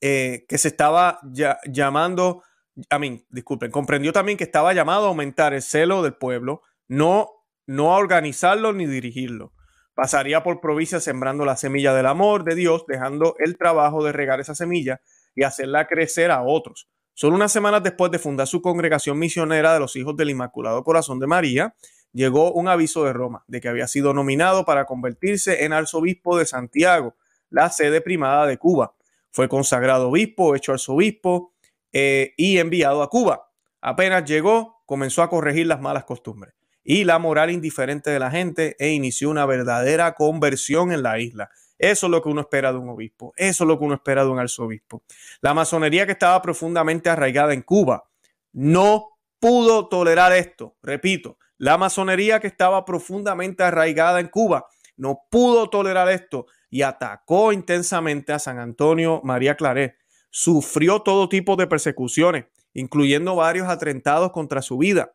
eh, 0.01 0.45
que 0.47 0.57
se 0.57 0.67
estaba 0.67 1.19
llamando, 1.65 2.43
a 2.89 2.99
mí, 2.99 3.25
disculpen, 3.29 3.71
comprendió 3.71 4.11
también 4.11 4.37
que 4.37 4.43
estaba 4.43 4.73
llamado 4.73 5.05
a 5.05 5.07
aumentar 5.09 5.53
el 5.53 5.61
celo 5.61 6.03
del 6.03 6.15
pueblo, 6.15 6.61
no, 6.87 7.29
no 7.65 7.93
a 7.93 7.97
organizarlo 7.97 8.73
ni 8.73 8.85
dirigirlo. 8.85 9.53
Pasaría 9.93 10.43
por 10.43 10.59
provincias 10.59 11.03
sembrando 11.03 11.45
la 11.45 11.55
semilla 11.55 11.93
del 11.93 12.07
amor 12.07 12.43
de 12.43 12.55
Dios, 12.55 12.85
dejando 12.87 13.35
el 13.39 13.57
trabajo 13.57 14.03
de 14.03 14.11
regar 14.11 14.39
esa 14.39 14.55
semilla 14.55 15.01
y 15.35 15.43
hacerla 15.43 15.87
crecer 15.87 16.31
a 16.31 16.41
otros. 16.41 16.89
Solo 17.13 17.35
unas 17.35 17.51
semanas 17.51 17.83
después 17.83 18.11
de 18.11 18.17
fundar 18.17 18.47
su 18.47 18.61
congregación 18.61 19.19
misionera 19.19 19.73
de 19.73 19.79
los 19.79 19.95
hijos 19.95 20.17
del 20.17 20.31
Inmaculado 20.31 20.83
Corazón 20.83 21.19
de 21.19 21.27
María, 21.27 21.75
llegó 22.11 22.51
un 22.51 22.67
aviso 22.67 23.05
de 23.05 23.13
Roma 23.13 23.43
de 23.47 23.61
que 23.61 23.67
había 23.67 23.87
sido 23.87 24.13
nominado 24.13 24.65
para 24.65 24.85
convertirse 24.85 25.63
en 25.63 25.73
arzobispo 25.73 26.37
de 26.37 26.45
Santiago, 26.45 27.15
la 27.53 27.69
sede 27.69 28.01
primada 28.01 28.47
de 28.47 28.57
Cuba. 28.57 28.95
Fue 29.31 29.47
consagrado 29.47 30.09
obispo, 30.09 30.55
hecho 30.55 30.73
arzobispo 30.73 31.53
eh, 31.93 32.33
y 32.35 32.57
enviado 32.57 33.03
a 33.03 33.09
Cuba. 33.09 33.51
Apenas 33.79 34.25
llegó, 34.25 34.81
comenzó 34.85 35.21
a 35.21 35.29
corregir 35.29 35.67
las 35.67 35.79
malas 35.79 36.03
costumbres 36.03 36.55
y 36.83 37.03
la 37.03 37.19
moral 37.19 37.51
indiferente 37.51 38.09
de 38.09 38.19
la 38.19 38.31
gente 38.31 38.75
e 38.79 38.89
inició 38.89 39.29
una 39.29 39.45
verdadera 39.45 40.15
conversión 40.15 40.91
en 40.91 41.03
la 41.03 41.19
isla. 41.19 41.49
Eso 41.77 42.07
es 42.07 42.11
lo 42.11 42.21
que 42.23 42.29
uno 42.29 42.41
espera 42.41 42.71
de 42.71 42.79
un 42.79 42.89
obispo, 42.89 43.33
eso 43.37 43.63
es 43.63 43.67
lo 43.67 43.77
que 43.77 43.85
uno 43.85 43.95
espera 43.95 44.23
de 44.23 44.31
un 44.31 44.39
arzobispo. 44.39 45.03
La 45.41 45.53
masonería 45.53 46.05
que 46.05 46.13
estaba 46.13 46.41
profundamente 46.41 47.09
arraigada 47.09 47.53
en 47.53 47.61
Cuba 47.61 48.03
no 48.51 49.19
pudo 49.39 49.87
tolerar 49.89 50.33
esto. 50.33 50.75
Repito, 50.81 51.37
la 51.57 51.77
masonería 51.77 52.39
que 52.39 52.47
estaba 52.47 52.83
profundamente 52.83 53.63
arraigada 53.63 54.19
en 54.19 54.27
Cuba 54.27 54.65
no 54.97 55.21
pudo 55.29 55.69
tolerar 55.69 56.09
esto 56.09 56.47
y 56.73 56.81
atacó 56.81 57.53
intensamente 57.53 58.33
a 58.33 58.39
San 58.39 58.57
Antonio 58.57 59.21
María 59.23 59.55
Claret. 59.55 59.95
Sufrió 60.31 61.03
todo 61.03 61.29
tipo 61.29 61.55
de 61.55 61.67
persecuciones, 61.67 62.45
incluyendo 62.73 63.35
varios 63.35 63.69
atentados 63.69 64.31
contra 64.31 64.63
su 64.63 64.79
vida. 64.79 65.13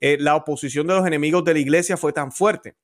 Eh, 0.00 0.16
la 0.18 0.34
oposición 0.34 0.86
de 0.86 0.94
los 0.94 1.06
enemigos 1.06 1.44
de 1.44 1.52
la 1.52 1.58
iglesia 1.58 1.98
fue 1.98 2.14
tan 2.14 2.32
fuerte 2.32 2.76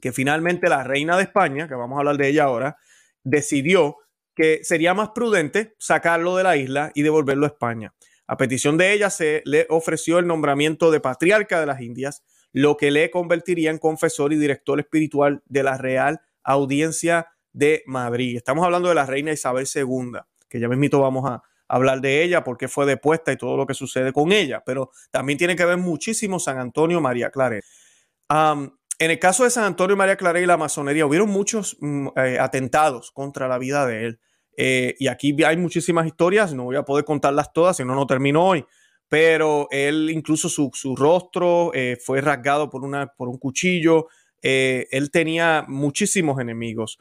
que 0.00 0.10
finalmente 0.10 0.68
la 0.68 0.82
reina 0.82 1.16
de 1.16 1.22
España, 1.22 1.68
que 1.68 1.76
vamos 1.76 1.96
a 1.96 2.00
hablar 2.00 2.16
de 2.16 2.26
ella 2.30 2.42
ahora, 2.42 2.78
decidió 3.22 3.98
que 4.34 4.64
sería 4.64 4.92
más 4.92 5.10
prudente 5.10 5.76
sacarlo 5.78 6.36
de 6.36 6.42
la 6.42 6.56
isla 6.56 6.90
y 6.96 7.02
devolverlo 7.02 7.46
a 7.46 7.50
España. 7.50 7.94
A 8.26 8.36
petición 8.36 8.76
de 8.76 8.92
ella 8.92 9.08
se 9.08 9.42
le 9.44 9.68
ofreció 9.70 10.18
el 10.18 10.26
nombramiento 10.26 10.90
de 10.90 10.98
patriarca 10.98 11.60
de 11.60 11.66
las 11.66 11.80
Indias, 11.80 12.24
lo 12.52 12.76
que 12.76 12.90
le 12.90 13.08
convertiría 13.12 13.70
en 13.70 13.78
confesor 13.78 14.32
y 14.32 14.36
director 14.36 14.80
espiritual 14.80 15.44
de 15.46 15.62
la 15.62 15.78
Real 15.78 16.22
Audiencia 16.42 17.28
de 17.56 17.82
Madrid. 17.86 18.36
Estamos 18.36 18.66
hablando 18.66 18.90
de 18.90 18.94
la 18.94 19.06
reina 19.06 19.32
Isabel 19.32 19.66
II, 19.74 20.12
que 20.46 20.60
ya 20.60 20.68
mismito 20.68 21.00
vamos 21.00 21.28
a 21.28 21.42
hablar 21.68 22.02
de 22.02 22.22
ella, 22.22 22.44
porque 22.44 22.68
fue 22.68 22.84
depuesta 22.84 23.32
y 23.32 23.38
todo 23.38 23.56
lo 23.56 23.66
que 23.66 23.72
sucede 23.72 24.12
con 24.12 24.30
ella, 24.30 24.62
pero 24.64 24.90
también 25.10 25.38
tiene 25.38 25.56
que 25.56 25.64
ver 25.64 25.78
muchísimo 25.78 26.38
San 26.38 26.58
Antonio 26.58 27.00
María 27.00 27.30
Claret. 27.30 27.64
en 28.28 29.10
el 29.10 29.18
caso 29.18 29.44
de 29.44 29.50
San 29.50 29.64
Antonio 29.64 29.96
María 29.96 30.16
Claret 30.16 30.42
y 30.42 30.46
la 30.46 30.58
masonería, 30.58 31.06
hubieron 31.06 31.30
muchos 31.30 31.78
mm, 31.80 32.08
eh, 32.16 32.38
atentados 32.38 33.10
contra 33.10 33.48
la 33.48 33.58
vida 33.58 33.86
de 33.86 34.04
él. 34.04 34.20
Eh, 34.58 34.94
y 34.98 35.08
aquí 35.08 35.34
hay 35.42 35.56
muchísimas 35.56 36.06
historias, 36.06 36.52
no 36.52 36.64
voy 36.64 36.76
a 36.76 36.82
poder 36.82 37.06
contarlas 37.06 37.54
todas, 37.54 37.78
si 37.78 37.86
no, 37.86 37.94
no 37.94 38.06
termino 38.06 38.46
hoy. 38.46 38.66
Pero 39.08 39.66
él, 39.70 40.10
incluso 40.10 40.50
su, 40.50 40.94
rostro 40.94 41.72
eh, 41.72 41.96
fue 42.04 42.20
rasgado 42.20 42.68
por, 42.68 42.84
una, 42.84 43.06
por 43.06 43.28
un 43.28 43.38
cuchillo. 43.38 44.08
él 44.42 45.10
tenía 45.10 45.64
muchísimos 45.66 46.38
enemigos 46.38 46.98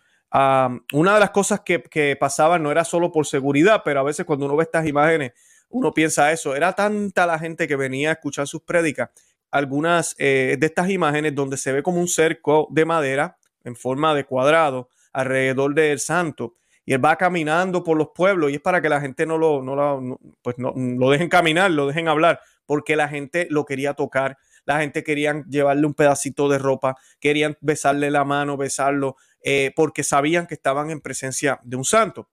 una 0.93 1.13
de 1.13 1.19
las 1.19 1.29
cosas 1.31 1.61
que, 1.61 1.81
que 1.83 2.15
pasaban 2.15 2.63
no 2.63 2.71
era 2.71 2.83
solo 2.83 3.11
por 3.11 3.25
seguridad, 3.25 3.81
pero 3.85 3.99
a 3.99 4.03
veces 4.03 4.25
cuando 4.25 4.45
uno 4.45 4.55
ve 4.55 4.63
estas 4.63 4.87
imágenes, 4.87 5.33
uno 5.69 5.93
piensa 5.93 6.31
eso. 6.31 6.55
Era 6.55 6.73
tanta 6.73 7.25
la 7.25 7.39
gente 7.39 7.67
que 7.67 7.75
venía 7.75 8.09
a 8.09 8.13
escuchar 8.13 8.47
sus 8.47 8.61
prédicas. 8.61 9.09
Algunas 9.51 10.15
eh, 10.17 10.57
de 10.59 10.65
estas 10.65 10.89
imágenes 10.89 11.35
donde 11.35 11.57
se 11.57 11.71
ve 11.71 11.83
como 11.83 11.99
un 11.99 12.07
cerco 12.07 12.67
de 12.71 12.85
madera 12.85 13.37
en 13.63 13.75
forma 13.75 14.13
de 14.13 14.25
cuadrado 14.25 14.89
alrededor 15.13 15.73
del 15.73 15.99
santo. 15.99 16.55
Y 16.85 16.93
él 16.93 17.03
va 17.03 17.15
caminando 17.15 17.83
por 17.83 17.97
los 17.97 18.09
pueblos 18.13 18.51
y 18.51 18.55
es 18.55 18.61
para 18.61 18.81
que 18.81 18.89
la 18.89 19.01
gente 19.01 19.25
no 19.25 19.37
lo, 19.37 19.63
no 19.63 19.75
lo, 19.75 20.19
pues 20.41 20.57
no, 20.59 20.73
lo 20.75 21.09
dejen 21.09 21.29
caminar, 21.29 21.71
lo 21.71 21.87
dejen 21.87 22.07
hablar, 22.07 22.39
porque 22.65 22.95
la 22.95 23.07
gente 23.07 23.47
lo 23.49 23.65
quería 23.65 23.95
tocar, 23.95 24.37
la 24.65 24.79
gente 24.79 25.03
quería 25.03 25.43
llevarle 25.49 25.85
un 25.85 25.93
pedacito 25.93 26.49
de 26.49 26.57
ropa, 26.57 26.95
querían 27.19 27.57
besarle 27.61 28.11
la 28.11 28.25
mano, 28.25 28.57
besarlo, 28.57 29.15
eh, 29.41 29.71
porque 29.75 30.03
sabían 30.03 30.47
que 30.47 30.55
estaban 30.55 30.89
en 30.89 31.01
presencia 31.01 31.59
de 31.63 31.77
un 31.77 31.85
santo. 31.85 32.29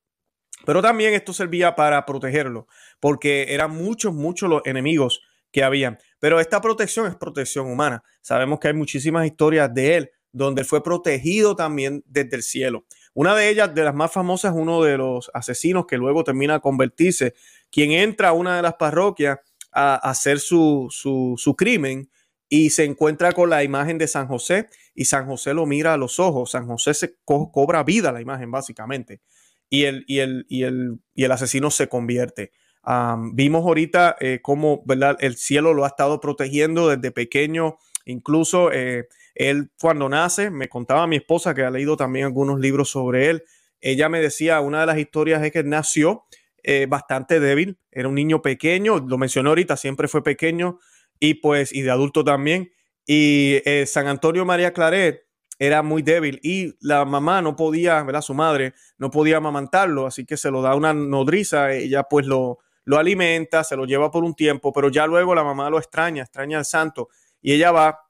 Pero 0.65 0.81
también 0.81 1.15
esto 1.15 1.33
servía 1.33 1.75
para 1.75 2.05
protegerlo, 2.07 2.67
porque 3.01 3.47
eran 3.49 3.73
muchos, 3.73 4.15
muchos 4.15 4.49
los 4.49 4.63
enemigos 4.65 5.23
que 5.51 5.65
habían. 5.65 5.99
Pero 6.19 6.41
esta 6.41 6.61
protección 6.61 7.07
es 7.07 7.17
protección 7.17 7.67
humana. 7.67 8.03
Sabemos 8.21 8.61
que 8.61 8.69
hay 8.69 8.75
muchísimas 8.75 9.27
historias 9.27 9.73
de 9.75 9.97
él 9.97 10.11
donde 10.33 10.65
fue 10.65 10.83
protegido 10.83 11.55
también 11.55 12.03
desde 12.07 12.37
el 12.37 12.43
cielo. 12.43 12.87
Una 13.15 13.35
de 13.37 13.51
ellas, 13.51 13.75
de 13.75 13.85
las 13.85 13.95
más 13.95 14.11
famosas, 14.11 14.55
uno 14.57 14.83
de 14.83 14.97
los 14.97 15.31
asesinos 15.35 15.85
que 15.87 15.99
luego 15.99 16.25
termina 16.25 16.55
a 16.55 16.61
convertirse, 16.61 17.35
quien 17.71 17.93
entra 17.93 18.29
a 18.31 18.33
una 18.33 18.57
de 18.57 18.63
las 18.63 18.75
parroquias 18.75 19.39
a 19.71 19.97
hacer 19.97 20.41
su, 20.41 20.89
su, 20.91 21.35
su 21.37 21.55
crimen 21.55 22.11
y 22.55 22.69
se 22.69 22.85
encuentra 22.85 23.33
con 23.33 23.49
la 23.49 23.65
imagen 23.65 23.97
de 23.97 24.07
San 24.07 24.27
José 24.27 24.67
y 24.95 25.07
San 25.07 25.25
José 25.27 25.55
lo 25.55 25.65
mira 25.65 25.95
a 25.95 25.97
los 25.97 26.21
ojos. 26.21 26.51
San 26.51 26.67
José 26.67 26.93
se 26.93 27.17
cobra 27.25 27.83
vida 27.83 28.13
la 28.13 28.21
imagen, 28.21 28.51
básicamente. 28.51 29.23
Y 29.71 29.85
el, 29.85 30.05
y 30.07 30.19
el, 30.19 30.45
y 30.51 30.65
el, 30.65 30.99
y 31.15 31.25
el 31.25 31.33
asesino 31.33 31.71
se 31.71 31.89
convierte. 31.89 32.53
vimos 33.33 33.65
ahorita 33.65 34.17
eh, 34.21 34.41
cómo 34.43 34.83
¿verdad? 34.85 35.17
el 35.21 35.39
cielo 35.39 35.73
lo 35.73 35.87
ha 35.87 35.89
estado 35.89 36.21
protegiendo 36.21 36.91
desde 36.91 37.11
pequeño. 37.11 37.79
Incluso 38.05 38.71
eh, 38.71 39.09
él 39.35 39.71
cuando 39.81 40.11
nace, 40.11 40.51
me 40.51 40.69
contaba 40.69 41.07
mi 41.07 41.17
esposa 41.17 41.55
que 41.55 41.63
ha 41.63 41.71
leído 41.71 41.97
también 41.97 42.27
algunos 42.27 42.61
libros 42.61 42.91
sobre 42.91 43.31
él. 43.31 43.45
Ella 43.81 44.11
me 44.11 44.21
decía, 44.21 44.61
una 44.61 44.81
de 44.81 44.87
las 44.89 44.99
historias 44.99 45.43
es 45.43 45.53
que 45.53 45.65
nació 45.65 46.25
eh, 46.65 46.85
bastante 46.87 47.41
débil, 47.41 47.79
era 47.91 48.09
un 48.09 48.15
niño 48.15 48.43
pequeño, 48.43 48.99
lo 48.99 49.19
mencioné 49.19 49.49
ahorita, 49.49 49.77
siempre 49.77 50.07
fue 50.07 50.23
pequeño, 50.23 50.79
y 51.23 51.35
pues, 51.35 51.73
y 51.73 51.83
de 51.83 51.91
adulto 51.93 52.25
también. 52.25 52.73
Y 53.07 53.63
eh, 53.65 53.87
San 53.87 54.09
Antonio 54.09 54.45
María 54.45 54.73
Claret 54.73 55.25
era 55.57 55.83
muy 55.83 56.03
débil 56.03 56.41
y 56.43 56.75
la 56.81 57.05
mamá 57.05 57.41
no 57.41 57.55
podía, 57.55 58.03
¿verdad? 58.03 58.23
Su 58.23 58.35
madre 58.35 58.75
no 58.99 59.09
podía 59.13 59.37
amamantarlo, 59.37 60.09
así 60.09 60.27
que 60.27 60.37
se 60.37 60.51
lo 60.51 60.63
da 60.63 60.75
una 60.75 60.93
nodriza, 60.93 61.73
ella 61.73 62.03
pues 62.03 62.27
lo, 62.27 62.59
lo 62.85 62.99
alimenta, 62.99 63.63
se 63.63 63.77
lo 63.77 63.85
lleva 63.85 64.11
por 64.11 64.25
un 64.25 64.35
tiempo, 64.35 64.73
pero 64.73 64.89
ya 64.89 65.07
luego 65.07 65.33
la 65.37 65.45
mamá 65.45 65.71
lo 65.71 65.79
extraña, 65.79 66.25
extraña 66.25 66.59
al 66.59 66.65
santo 66.65 67.09
y 67.41 67.53
ella 67.53 67.71
va 67.71 68.01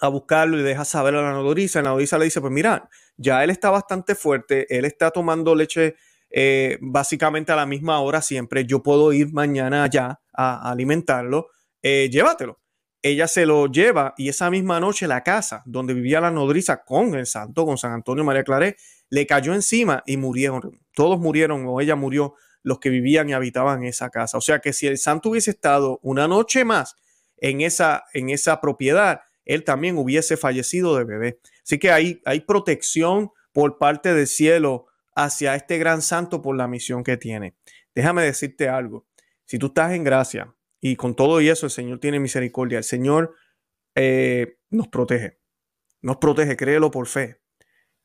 a 0.00 0.08
buscarlo 0.08 0.58
y 0.58 0.64
deja 0.64 0.84
saber 0.84 1.14
a 1.14 1.22
la 1.22 1.30
nodriza. 1.30 1.80
La 1.80 1.90
nodriza 1.90 2.18
le 2.18 2.24
dice, 2.24 2.40
pues 2.40 2.52
mira, 2.52 2.88
ya 3.16 3.44
él 3.44 3.50
está 3.50 3.70
bastante 3.70 4.16
fuerte, 4.16 4.66
él 4.76 4.84
está 4.84 5.12
tomando 5.12 5.54
leche 5.54 5.94
eh, 6.28 6.76
básicamente 6.80 7.52
a 7.52 7.56
la 7.56 7.66
misma 7.66 8.00
hora 8.00 8.20
siempre, 8.20 8.66
yo 8.66 8.82
puedo 8.82 9.12
ir 9.12 9.32
mañana 9.32 9.84
allá 9.84 10.20
a, 10.32 10.70
alimentarlo, 10.70 11.50
eh, 11.82 12.08
llévatelo. 12.10 12.60
Ella 13.02 13.26
se 13.26 13.46
lo 13.46 13.66
lleva 13.66 14.14
y 14.16 14.28
esa 14.28 14.48
misma 14.48 14.78
noche 14.78 15.08
la 15.08 15.24
casa 15.24 15.62
donde 15.66 15.92
vivía 15.92 16.20
la 16.20 16.30
nodriza 16.30 16.84
con 16.84 17.14
el 17.16 17.26
santo, 17.26 17.66
con 17.66 17.76
San 17.76 17.92
Antonio 17.92 18.22
María 18.22 18.44
Claret, 18.44 18.76
le 19.10 19.26
cayó 19.26 19.54
encima 19.54 20.04
y 20.06 20.16
murieron. 20.16 20.80
Todos 20.94 21.18
murieron 21.18 21.66
o 21.66 21.80
ella 21.80 21.96
murió 21.96 22.34
los 22.62 22.78
que 22.78 22.90
vivían 22.90 23.28
y 23.28 23.32
habitaban 23.32 23.82
esa 23.82 24.10
casa. 24.10 24.38
O 24.38 24.40
sea 24.40 24.60
que 24.60 24.72
si 24.72 24.86
el 24.86 24.98
santo 24.98 25.30
hubiese 25.30 25.50
estado 25.50 25.98
una 26.02 26.28
noche 26.28 26.64
más 26.64 26.94
en 27.38 27.60
esa, 27.60 28.04
en 28.14 28.30
esa 28.30 28.60
propiedad, 28.60 29.22
él 29.44 29.64
también 29.64 29.98
hubiese 29.98 30.36
fallecido 30.36 30.96
de 30.96 31.04
bebé. 31.04 31.40
Así 31.64 31.80
que 31.80 31.90
hay, 31.90 32.22
hay 32.24 32.40
protección 32.40 33.32
por 33.52 33.78
parte 33.78 34.14
del 34.14 34.28
cielo 34.28 34.86
hacia 35.16 35.56
este 35.56 35.78
gran 35.78 36.02
santo 36.02 36.40
por 36.40 36.56
la 36.56 36.68
misión 36.68 37.02
que 37.02 37.16
tiene. 37.16 37.56
Déjame 37.94 38.22
decirte 38.22 38.68
algo. 38.68 39.06
Si 39.44 39.58
tú 39.58 39.66
estás 39.66 39.92
en 39.92 40.04
gracia 40.04 40.54
y 40.84 40.96
con 40.96 41.14
todo 41.14 41.40
y 41.40 41.48
eso 41.48 41.64
el 41.66 41.70
Señor 41.70 42.00
tiene 42.00 42.18
misericordia, 42.18 42.78
el 42.78 42.84
Señor 42.84 43.36
eh, 43.94 44.58
nos 44.68 44.88
protege. 44.88 45.38
Nos 46.02 46.16
protege, 46.16 46.56
créelo 46.56 46.90
por 46.90 47.06
fe. 47.06 47.40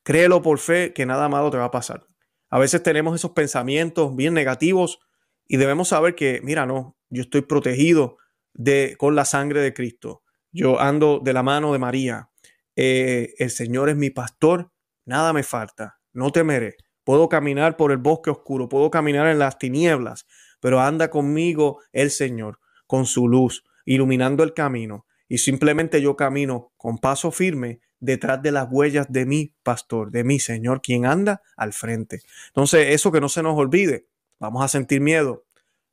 Créelo 0.03 0.43
por 0.43 0.59
fe 0.59 0.93
que 0.93 1.07
nada 1.07 1.27
malo 1.27 1.49
te 1.49 1.57
va 1.57 1.65
a 1.65 1.71
pasar. 1.71 2.05
A 2.49 2.59
veces 2.59 2.83
tenemos 2.83 3.15
esos 3.15 3.31
pensamientos 3.31 4.15
bien 4.15 4.35
negativos 4.35 4.99
y 5.47 5.57
debemos 5.57 5.87
saber 5.87 6.13
que, 6.13 6.39
mira, 6.43 6.67
no, 6.67 6.95
yo 7.09 7.23
estoy 7.23 7.41
protegido 7.41 8.17
de, 8.53 8.95
con 8.99 9.15
la 9.15 9.25
sangre 9.25 9.61
de 9.61 9.73
Cristo. 9.73 10.21
Yo 10.51 10.79
ando 10.79 11.19
de 11.19 11.33
la 11.33 11.41
mano 11.41 11.73
de 11.73 11.79
María. 11.79 12.29
Eh, 12.75 13.33
el 13.39 13.49
Señor 13.49 13.89
es 13.89 13.95
mi 13.95 14.11
pastor, 14.11 14.71
nada 15.03 15.33
me 15.33 15.41
falta, 15.41 15.99
no 16.13 16.31
temeré. 16.31 16.75
Puedo 17.03 17.27
caminar 17.27 17.75
por 17.75 17.91
el 17.91 17.97
bosque 17.97 18.29
oscuro, 18.29 18.69
puedo 18.69 18.91
caminar 18.91 19.25
en 19.27 19.39
las 19.39 19.57
tinieblas, 19.57 20.27
pero 20.59 20.79
anda 20.79 21.09
conmigo 21.09 21.81
el 21.91 22.11
Señor 22.11 22.59
con 22.87 23.05
su 23.05 23.27
luz, 23.27 23.63
iluminando 23.85 24.43
el 24.43 24.53
camino. 24.53 25.05
Y 25.29 25.39
simplemente 25.39 26.01
yo 26.01 26.15
camino 26.15 26.71
con 26.77 26.97
paso 26.97 27.31
firme 27.31 27.81
detrás 27.99 28.41
de 28.41 28.51
las 28.51 28.67
huellas 28.69 29.07
de 29.09 29.25
mi 29.25 29.53
pastor, 29.63 30.11
de 30.11 30.23
mi 30.23 30.39
Señor, 30.39 30.81
quien 30.81 31.05
anda 31.05 31.41
al 31.55 31.73
frente. 31.73 32.21
Entonces, 32.47 32.87
eso 32.93 33.11
que 33.11 33.21
no 33.21 33.29
se 33.29 33.43
nos 33.43 33.57
olvide, 33.57 34.07
vamos 34.39 34.63
a 34.63 34.67
sentir 34.67 35.01
miedo, 35.01 35.45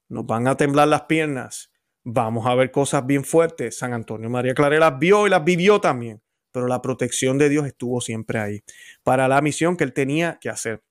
nos 0.09 0.27
van 0.27 0.47
a 0.47 0.57
temblar 0.57 0.89
las 0.89 1.03
piernas, 1.03 1.73
vamos 2.05 2.47
a 2.47 2.55
ver 2.55 2.71
cosas 2.71 3.05
bien 3.07 3.25
fuertes. 3.25 3.79
San 3.79 3.93
Antonio 3.93 4.31
María 4.31 4.55
Clara 4.55 4.79
las 4.79 4.99
vio 4.99 5.27
y 5.27 5.31
las 5.31 5.45
vivió 5.45 5.81
también, 5.81 6.23
pero 6.53 6.69
la 6.69 6.83
protección 6.83 7.39
de 7.39 7.49
Dios 7.49 7.67
estuvo 7.67 8.01
siempre 8.01 8.39
ahí 8.39 8.63
para 9.03 9.27
la 9.27 9.41
misión 9.41 9.77
que 9.77 9.85
él 9.85 9.93
tenía 9.93 10.39
que 10.41 10.51
hacer. 10.51 10.83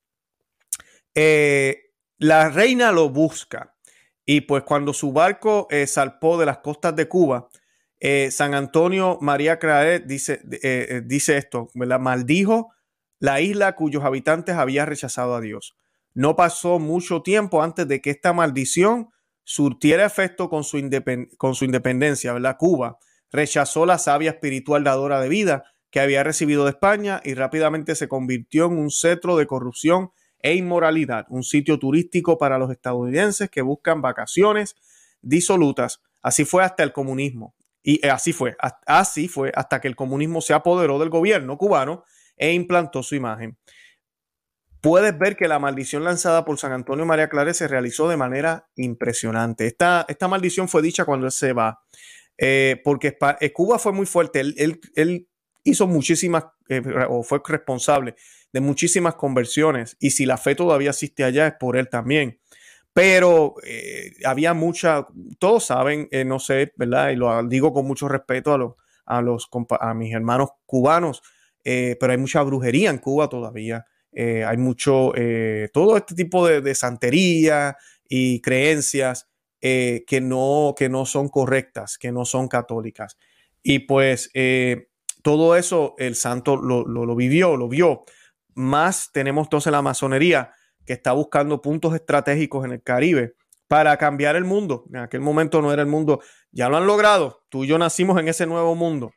Eh, 1.15 1.91
la 2.17 2.50
reina 2.50 2.91
lo 2.91 3.10
busca 3.10 3.73
y 4.25 4.42
pues 4.42 4.63
cuando 4.63 4.94
su 4.94 5.12
barco 5.12 5.68
eh, 5.70 5.88
salpó 5.88 6.38
de 6.38 6.46
las 6.46 6.60
costas 6.60 6.96
de 6.96 7.08
Cuba, 7.08 7.50
eh, 8.00 8.32
San 8.32 8.53
Antonio 8.53 9.18
María 9.22 9.60
Claret 9.60 10.06
dice, 10.06 10.42
dice 11.06 11.38
esto, 11.38 11.70
maldijo 11.74 12.74
la 13.20 13.39
isla 13.39 13.75
cuyos 13.75 14.03
habitantes 14.03 14.56
había 14.56 14.86
rechazado 14.86 15.36
a 15.36 15.42
Dios. 15.42 15.77
No 16.13 16.36
pasó 16.36 16.80
mucho 16.80 17.22
tiempo 17.22 17.63
antes 17.63 17.88
de 17.88 18.01
que 18.01 18.10
esta 18.10 18.34
maldición 18.34 19.10
surtiera 19.44 20.06
efecto 20.06 20.50
con 20.50 20.63
su, 20.63 20.77
con 21.38 21.56
su 21.56 21.65
independencia, 21.65 22.34
¿verdad? 22.34 22.58
Cuba 22.58 22.98
rechazó 23.32 23.86
la 23.86 23.98
sabia 23.98 24.32
espiritual 24.32 24.84
dadora 24.84 25.20
de 25.20 25.30
vida 25.30 25.63
que 25.89 26.00
había 26.00 26.24
recibido 26.24 26.63
de 26.63 26.72
España 26.72 27.22
y 27.24 27.34
rápidamente 27.34 27.96
se 27.96 28.08
convirtió 28.08 28.65
en 28.65 28.77
un 28.77 28.92
cetro 28.92 29.38
de 29.38 29.48
corrupción 29.48 30.12
e 30.43 30.55
inmoralidad, 30.55 31.25
un 31.29 31.41
sitio 31.41 31.79
turístico 31.79 32.38
para 32.38 32.59
los 32.59 32.69
estadounidenses 32.69 33.50
que 33.50 33.62
buscan 33.62 34.01
vacaciones 34.01 34.75
disolutas. 35.21 36.01
Así 36.21 36.43
fue 36.45 36.63
hasta 36.63 36.83
el 36.83 36.91
comunismo. 36.91 37.55
Y 37.81 38.05
así 38.07 38.31
fue, 38.31 38.55
así 38.85 39.27
fue 39.27 39.51
hasta 39.55 39.81
que 39.81 39.88
el 39.88 39.95
comunismo 39.95 40.41
se 40.41 40.53
apoderó 40.53 41.00
del 41.00 41.09
gobierno 41.09 41.57
cubano 41.57 42.03
e 42.38 42.53
implantó 42.53 43.03
su 43.03 43.15
imagen. 43.15 43.57
Puedes 44.81 45.17
ver 45.17 45.38
que 45.38 45.47
la 45.47 45.59
maldición 45.59 46.03
lanzada 46.03 46.43
por 46.43 46.57
San 46.57 46.73
Antonio 46.73 47.05
María 47.05 47.29
Clare 47.29 47.53
se 47.53 47.70
realizó 47.70 48.09
de 48.09 48.18
manera 48.18 48.68
impresionante. 48.75 49.65
Esta, 49.65 50.05
esta 50.09 50.27
maldición 50.27 50.68
fue 50.68 50.81
dicha 50.81 51.05
cuando 51.05 51.25
él 51.25 51.31
se 51.31 51.53
va, 51.53 51.81
eh, 52.37 52.81
porque 52.83 53.18
eh, 53.39 53.53
Cuba 53.53 53.79
fue 53.79 53.94
muy 53.94 54.05
fuerte. 54.05 54.41
Él, 54.41 54.81
él, 54.96 55.29
hizo 55.65 55.87
muchísimas, 55.87 56.44
eh, 56.68 56.81
o 57.07 57.24
fue 57.24 57.41
responsable 57.46 58.15
de 58.53 58.61
muchísimas 58.61 59.16
conversiones 59.16 59.98
y 60.00 60.11
si 60.11 60.25
la 60.25 60.37
fe 60.37 60.55
todavía 60.55 60.92
existe 60.92 61.24
allá 61.24 61.48
es 61.48 61.53
por 61.59 61.75
él 61.75 61.89
también. 61.89 62.39
Pero 62.94 63.55
eh, 63.66 64.13
había 64.24 64.53
mucha, 64.53 65.07
todos 65.39 65.66
saben, 65.66 66.07
eh, 66.11 66.24
no 66.24 66.37
sé, 66.37 66.72
¿verdad? 66.77 67.09
Y 67.09 67.16
lo 67.16 67.44
digo 67.48 67.74
con 67.74 67.87
mucho 67.87 68.07
respeto 68.07 68.53
a 68.53 68.57
los, 68.59 68.74
a 69.07 69.22
los 69.24 69.50
a 69.79 69.94
mis 69.96 70.13
hermanos 70.13 70.50
cubanos, 70.68 71.24
eh, 71.63 71.98
pero 72.00 72.11
hay 72.11 72.20
mucha 72.20 72.44
brujería 72.44 72.92
en 72.92 73.00
Cuba 73.00 73.27
todavía. 73.27 73.85
hay 74.16 74.57
mucho, 74.57 75.11
todo 75.74 75.98
este 75.98 76.13
tipo 76.13 76.48
de, 76.48 76.75
santería 76.75 77.75
y 78.07 78.42
creencias 78.42 79.27
que, 79.59 80.22
no, 80.22 80.75
que 80.77 80.87
no 80.87 81.07
son 81.07 81.29
correctas, 81.29 81.98
que 81.98 82.11
no 82.11 82.24
son 82.24 82.48
católicas. 82.48 83.18
Y 83.63 83.79
pues 83.79 84.31
todo 85.24 85.55
eso 85.55 85.96
el 85.98 86.13
santo 86.13 86.57
lo, 86.57 86.85
lo 86.85 87.16
vivió, 87.16 87.57
lo 87.57 87.68
vio. 87.68 88.03
Más 88.55 89.11
tenemos 89.11 89.48
entonces 89.48 89.72
la 89.72 89.81
masonería 89.81 90.53
que 90.85 90.94
está 90.94 91.13
buscando 91.13 91.61
puntos 91.61 91.96
estratégicos 91.96 92.66
en 92.66 92.72
el 92.74 92.83
Caribe 92.83 93.35
para 93.68 93.98
cambiar 93.98 94.35
el 94.35 94.44
mundo. 94.44 94.85
En 94.89 94.98
aquel 94.98 95.22
momento 95.22 95.61
no 95.61 95.72
era 95.72 95.81
el 95.81 95.87
mundo, 95.87 96.22
ya 96.51 96.70
lo 96.70 96.77
han 96.77 96.85
logrado. 96.85 97.46
Tú 97.50 97.63
y 97.63 97.68
yo 97.68 97.77
nacimos 97.77 98.20
en 98.20 98.27
ese 98.27 98.46
nuevo 98.46 98.75
mundo, 98.75 99.13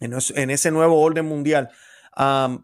en, 0.00 0.50
ese 0.50 0.70
nuevo 0.70 1.00
orden 1.00 1.26
mundial. 1.26 1.70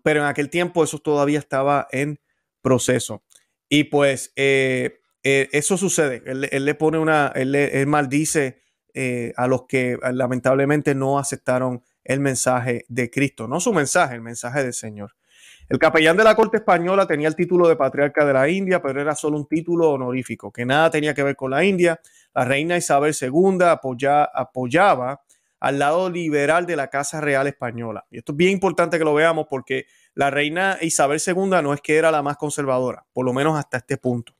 pero 0.02 0.20
en 0.20 0.26
aquel 0.26 0.48
tiempo 0.50 0.84
eso 0.84 0.98
todavía 0.98 1.38
estaba 1.38 1.88
en 1.90 2.20
proceso. 2.62 3.22
Y 3.68 3.84
pues 3.84 4.32
eh, 4.36 5.00
eh, 5.22 5.48
eso 5.52 5.76
sucede. 5.76 6.22
Él, 6.26 6.64
le 6.64 6.74
pone 6.74 6.98
una, 6.98 7.32
él, 7.34 7.86
maldice 7.86 8.62
eh, 8.94 9.32
a 9.36 9.46
los 9.46 9.66
que 9.66 9.98
lamentablemente 10.12 10.94
no 10.94 11.18
aceptaron 11.18 11.82
el 12.02 12.20
mensaje 12.20 12.84
de 12.88 13.10
Cristo, 13.10 13.46
no 13.46 13.60
su 13.60 13.72
mensaje, 13.72 14.14
el 14.14 14.22
mensaje 14.22 14.62
del 14.62 14.72
Señor. 14.72 15.14
El 15.70 15.78
capellán 15.78 16.16
de 16.16 16.24
la 16.24 16.34
corte 16.34 16.56
española 16.56 17.06
tenía 17.06 17.28
el 17.28 17.36
título 17.36 17.68
de 17.68 17.76
patriarca 17.76 18.24
de 18.24 18.32
la 18.32 18.48
India, 18.48 18.82
pero 18.82 19.00
era 19.00 19.14
solo 19.14 19.36
un 19.36 19.46
título 19.46 19.90
honorífico, 19.90 20.50
que 20.50 20.66
nada 20.66 20.90
tenía 20.90 21.14
que 21.14 21.22
ver 21.22 21.36
con 21.36 21.52
la 21.52 21.62
India. 21.62 22.00
La 22.34 22.44
reina 22.44 22.76
Isabel 22.76 23.14
II 23.14 23.58
apoyaba 24.34 25.22
al 25.60 25.78
lado 25.78 26.10
liberal 26.10 26.66
de 26.66 26.74
la 26.74 26.88
Casa 26.88 27.20
Real 27.20 27.46
Española. 27.46 28.04
Y 28.10 28.18
esto 28.18 28.32
es 28.32 28.36
bien 28.36 28.50
importante 28.50 28.98
que 28.98 29.04
lo 29.04 29.14
veamos 29.14 29.46
porque 29.48 29.86
la 30.14 30.28
reina 30.28 30.76
Isabel 30.80 31.20
II 31.24 31.62
no 31.62 31.72
es 31.72 31.80
que 31.80 31.98
era 31.98 32.10
la 32.10 32.20
más 32.20 32.36
conservadora, 32.36 33.06
por 33.12 33.24
lo 33.24 33.32
menos 33.32 33.56
hasta 33.56 33.76
este 33.76 33.96
punto. 33.96 34.34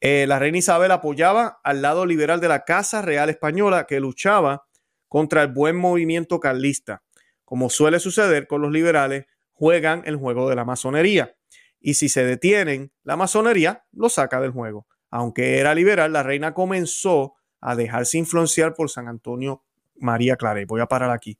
Eh, 0.00 0.26
la 0.26 0.40
reina 0.40 0.58
Isabel 0.58 0.90
apoyaba 0.90 1.60
al 1.62 1.80
lado 1.80 2.04
liberal 2.04 2.40
de 2.40 2.48
la 2.48 2.64
Casa 2.64 3.02
Real 3.02 3.30
Española 3.30 3.86
que 3.86 4.00
luchaba 4.00 4.66
contra 5.06 5.44
el 5.44 5.52
buen 5.52 5.76
movimiento 5.76 6.40
carlista. 6.40 7.04
Como 7.44 7.70
suele 7.70 8.00
suceder 8.00 8.48
con 8.48 8.62
los 8.62 8.72
liberales, 8.72 9.26
juegan 9.56 10.02
el 10.04 10.16
juego 10.16 10.48
de 10.48 10.54
la 10.54 10.64
masonería. 10.64 11.34
Y 11.80 11.94
si 11.94 12.08
se 12.08 12.24
detienen, 12.24 12.92
la 13.04 13.16
masonería 13.16 13.84
lo 13.92 14.08
saca 14.08 14.40
del 14.40 14.50
juego. 14.50 14.86
Aunque 15.10 15.58
era 15.58 15.74
liberal, 15.74 16.12
la 16.12 16.22
reina 16.22 16.52
comenzó 16.52 17.34
a 17.60 17.74
dejarse 17.74 18.18
influenciar 18.18 18.74
por 18.74 18.90
San 18.90 19.08
Antonio 19.08 19.64
María 19.96 20.36
Claret. 20.36 20.68
Voy 20.68 20.80
a 20.80 20.86
parar 20.86 21.10
aquí. 21.10 21.38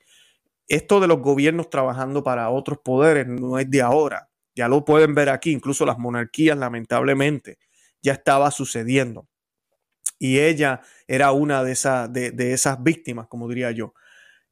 Esto 0.66 0.98
de 0.98 1.08
los 1.08 1.20
gobiernos 1.20 1.68
trabajando 1.68 2.24
para 2.24 2.48
otros 2.48 2.78
poderes 2.78 3.26
no 3.26 3.58
es 3.58 3.70
de 3.70 3.82
ahora. 3.82 4.30
Ya 4.54 4.68
lo 4.68 4.84
pueden 4.84 5.14
ver 5.14 5.28
aquí. 5.28 5.52
Incluso 5.52 5.84
las 5.84 5.98
monarquías, 5.98 6.56
lamentablemente, 6.56 7.58
ya 8.02 8.14
estaba 8.14 8.50
sucediendo. 8.50 9.28
Y 10.18 10.38
ella 10.38 10.80
era 11.06 11.32
una 11.32 11.62
de, 11.62 11.72
esas, 11.72 12.10
de, 12.10 12.52
esas 12.52 12.82
víctimas, 12.82 13.26
como 13.26 13.46
diría 13.46 13.70
yo. 13.72 13.92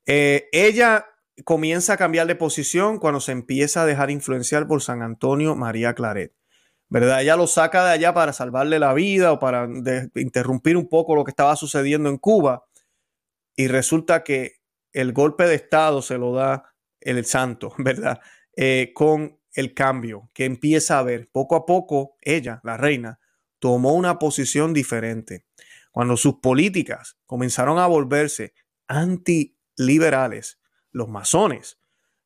Eh, 0.05 0.48
ella 0.53 1.07
comienza 1.42 1.94
a 1.94 1.97
cambiar 1.97 2.27
de 2.27 2.37
posición 2.37 2.99
cuando 2.99 3.20
se 3.20 3.33
empieza 3.33 3.83
a 3.83 3.87
dejar 3.87 4.11
influenciar 4.11 4.66
por 4.66 4.83
San 4.83 5.03
Antonio 5.03 5.57
María 5.57 5.94
Claret. 5.94 6.33
¿Verdad? 6.88 7.23
Ella 7.23 7.37
lo 7.37 7.47
saca 7.47 7.85
de 7.85 7.92
allá 7.92 8.14
para 8.14 8.33
salvarle 8.33 8.79
la 8.79 8.92
vida 8.94 9.33
o 9.33 9.38
para 9.40 9.68
interrumpir 10.14 10.77
un 10.77 10.88
poco 10.88 11.16
lo 11.16 11.25
que 11.25 11.31
estaba 11.31 11.57
sucediendo 11.57 12.09
en 12.09 12.18
Cuba. 12.18 12.64
Y 13.57 13.68
resulta 13.68 14.23
que 14.23 14.61
el 14.92 15.12
golpe 15.12 15.44
de 15.44 15.57
Estado 15.57 16.03
se 16.03 16.18
lo 16.18 16.33
da 16.33 16.75
el 17.01 17.25
santo, 17.25 17.75
¿verdad? 17.79 18.20
Eh, 18.57 18.92
con 18.94 19.40
el 19.53 19.75
cambio 19.75 20.31
que 20.33 20.44
empieza 20.44 20.99
a 20.99 21.03
ver. 21.03 21.29
Poco 21.33 21.57
a 21.57 21.66
poco, 21.66 22.16
ella, 22.20 22.61
la 22.62 22.77
reina, 22.77 23.18
tomó 23.59 23.94
una 23.94 24.18
posición 24.18 24.73
diferente. 24.73 25.47
Cuando 25.90 26.16
sus 26.16 26.40
políticas 26.40 27.16
comenzaron 27.27 27.79
a 27.79 27.87
volverse 27.87 28.55
antiliberales, 28.88 30.59
los 30.95 31.11
masones 31.11 31.79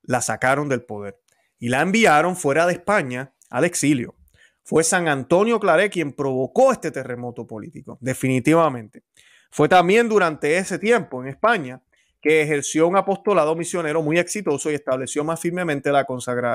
la 0.03 0.21
sacaron 0.21 0.69
del 0.69 0.83
poder 0.83 1.19
y 1.59 1.69
la 1.69 1.83
enviaron 1.83 2.37
fuera 2.37 2.67
de 2.67 2.75
España 2.75 3.35
al 3.51 3.65
exilio. 3.65 4.15
Fue 4.63 4.85
San 4.85 5.09
Antonio 5.09 5.59
Claret 5.59 5.93
quien 5.93 6.13
provocó 6.13 6.71
este 6.71 6.93
terremoto 6.93 7.47
político, 7.47 7.99
definitivamente. 8.01 9.03
Fue 9.51 9.69
también 9.69 10.09
durante 10.09 10.57
ese 10.57 10.79
tiempo 10.79 11.21
en 11.21 11.29
España 11.29 11.83
que 12.21 12.43
ejerció 12.43 12.87
un 12.87 12.97
apostolado 12.97 13.57
misionero 13.57 14.03
muy 14.03 14.19
exitoso 14.19 14.71
y 14.71 14.75
estableció 14.75 15.25
más 15.25 15.41
firmemente 15.41 15.91
la, 15.91 16.07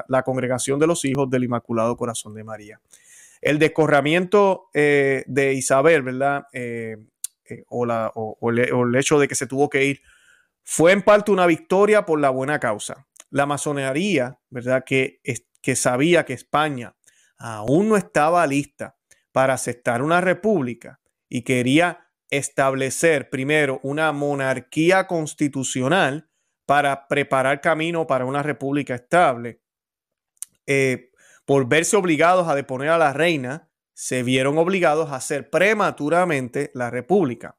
la 0.07 0.23
congregación 0.23 0.79
de 0.79 0.87
los 0.87 1.03
hijos 1.05 1.29
del 1.29 1.45
Inmaculado 1.45 1.97
Corazón 1.97 2.33
de 2.33 2.43
María. 2.43 2.79
El 3.41 3.59
descorramiento 3.59 4.69
eh, 4.73 5.23
de 5.27 5.53
Isabel, 5.53 6.01
¿verdad? 6.01 6.47
Eh, 6.53 6.97
eh, 7.49 7.63
o, 7.67 8.49
el, 8.49 8.95
hecho 8.95 9.19
de 9.19 9.27
que 9.27 9.35
se 9.35 9.47
tuvo 9.47 9.69
que 9.69 9.83
ir, 9.83 10.01
fue 10.63 10.91
en 10.91 11.01
parte 11.01 11.31
una 11.31 11.45
victoria 11.45 12.05
por 12.05 12.19
la 12.19 12.29
buena 12.29 12.59
causa. 12.59 13.07
La 13.29 13.45
masonería, 13.45 14.39
¿verdad? 14.49 14.83
Que, 14.85 15.21
que 15.61 15.75
sabía 15.75 16.25
que 16.25 16.33
España 16.33 16.95
aún 17.37 17.89
no 17.89 17.97
estaba 17.97 18.45
lista 18.47 18.97
para 19.31 19.53
aceptar 19.53 20.01
una 20.01 20.21
república 20.21 21.01
y 21.27 21.41
quería 21.41 22.07
establecer 22.29 23.29
primero 23.29 23.79
una 23.83 24.11
monarquía 24.11 25.07
constitucional 25.07 26.29
para 26.65 27.07
preparar 27.07 27.61
camino 27.61 28.07
para 28.07 28.25
una 28.25 28.41
república 28.43 28.95
estable. 28.95 29.61
Eh, 30.65 31.11
por 31.45 31.67
verse 31.67 31.97
obligados 31.97 32.47
a 32.47 32.55
deponer 32.55 32.89
a 32.89 32.97
la 32.97 33.13
reina, 33.13 33.69
se 33.93 34.23
vieron 34.23 34.57
obligados 34.57 35.11
a 35.11 35.15
hacer 35.15 35.49
prematuramente 35.49 36.71
la 36.73 36.89
república. 36.89 37.57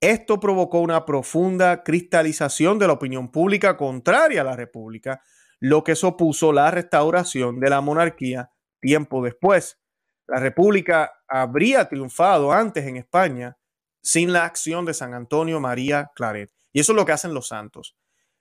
Esto 0.00 0.38
provocó 0.38 0.80
una 0.80 1.04
profunda 1.04 1.82
cristalización 1.82 2.78
de 2.78 2.86
la 2.86 2.92
opinión 2.92 3.30
pública 3.32 3.76
contraria 3.76 4.42
a 4.42 4.44
la 4.44 4.54
república, 4.54 5.22
lo 5.58 5.82
que 5.82 5.96
supuso 5.96 6.52
la 6.52 6.70
restauración 6.70 7.58
de 7.58 7.70
la 7.70 7.80
monarquía 7.80 8.52
tiempo 8.80 9.24
después. 9.24 9.80
La 10.28 10.38
república 10.38 11.12
habría 11.26 11.88
triunfado 11.88 12.52
antes 12.52 12.86
en 12.86 12.96
España 12.96 13.56
sin 14.00 14.32
la 14.32 14.44
acción 14.44 14.84
de 14.84 14.94
San 14.94 15.14
Antonio 15.14 15.58
María 15.58 16.12
Claret. 16.14 16.52
Y 16.72 16.80
eso 16.80 16.92
es 16.92 16.96
lo 16.96 17.04
que 17.04 17.12
hacen 17.12 17.34
los 17.34 17.48
santos. 17.48 17.96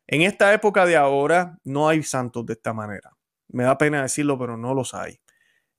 En 0.06 0.22
esta 0.22 0.54
época 0.54 0.86
de 0.86 0.96
ahora 0.96 1.58
no 1.64 1.90
hay 1.90 2.04
santos 2.04 2.46
de 2.46 2.54
esta 2.54 2.74
manera. 2.74 3.12
Me 3.48 3.64
da 3.64 3.78
pena 3.78 4.02
decirlo, 4.02 4.38
pero 4.38 4.58
no 4.58 4.74
los 4.74 4.94
hay. 4.94 5.20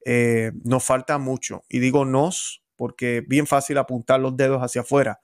Eh, 0.04 0.52
nos 0.64 0.84
falta 0.84 1.18
mucho. 1.18 1.62
Y 1.68 1.78
digo 1.78 2.04
nos 2.04 2.64
porque 2.76 3.18
es 3.18 3.28
bien 3.28 3.46
fácil 3.46 3.78
apuntar 3.78 4.20
los 4.20 4.36
dedos 4.36 4.60
hacia 4.60 4.82
afuera. 4.82 5.20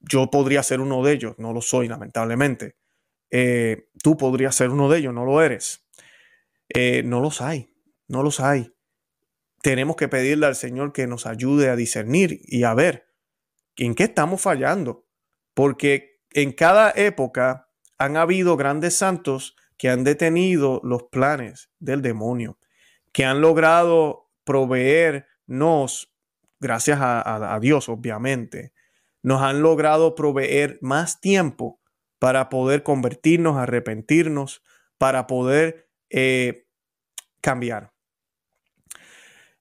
Yo 0.00 0.30
podría 0.30 0.62
ser 0.62 0.80
uno 0.80 1.02
de 1.04 1.12
ellos, 1.12 1.34
no 1.38 1.52
lo 1.52 1.60
soy, 1.60 1.88
lamentablemente. 1.88 2.76
Eh, 3.30 3.88
tú 4.02 4.16
podrías 4.16 4.54
ser 4.54 4.70
uno 4.70 4.88
de 4.88 4.98
ellos, 4.98 5.14
no 5.14 5.24
lo 5.24 5.42
eres. 5.42 5.86
Eh, 6.68 7.02
no 7.04 7.20
los 7.20 7.40
hay, 7.40 7.74
no 8.08 8.22
los 8.22 8.40
hay. 8.40 8.72
Tenemos 9.62 9.96
que 9.96 10.08
pedirle 10.08 10.46
al 10.46 10.56
Señor 10.56 10.92
que 10.92 11.06
nos 11.06 11.26
ayude 11.26 11.68
a 11.68 11.76
discernir 11.76 12.40
y 12.44 12.64
a 12.64 12.74
ver 12.74 13.08
en 13.76 13.94
qué 13.94 14.04
estamos 14.04 14.40
fallando. 14.40 15.06
Porque 15.54 16.20
en 16.32 16.52
cada 16.52 16.90
época 16.92 17.68
han 17.98 18.16
habido 18.16 18.56
grandes 18.56 18.96
santos 18.96 19.56
que 19.76 19.88
han 19.88 20.04
detenido 20.04 20.80
los 20.84 21.04
planes 21.04 21.70
del 21.78 22.02
demonio, 22.02 22.58
que 23.12 23.24
han 23.24 23.40
logrado 23.40 24.30
proveernos, 24.44 26.14
gracias 26.60 26.98
a, 27.00 27.58
Dios 27.60 27.88
obviamente, 27.88 28.72
nos 29.22 29.42
han 29.42 29.62
logrado 29.62 30.14
proveer 30.14 30.78
más 30.80 31.20
tiempo 31.20 31.80
para 32.18 32.48
poder 32.48 32.82
convertirnos, 32.82 33.56
arrepentirnos, 33.56 34.62
para 34.98 35.26
poder 35.26 35.88
eh, 36.10 36.66
cambiar. 37.40 37.92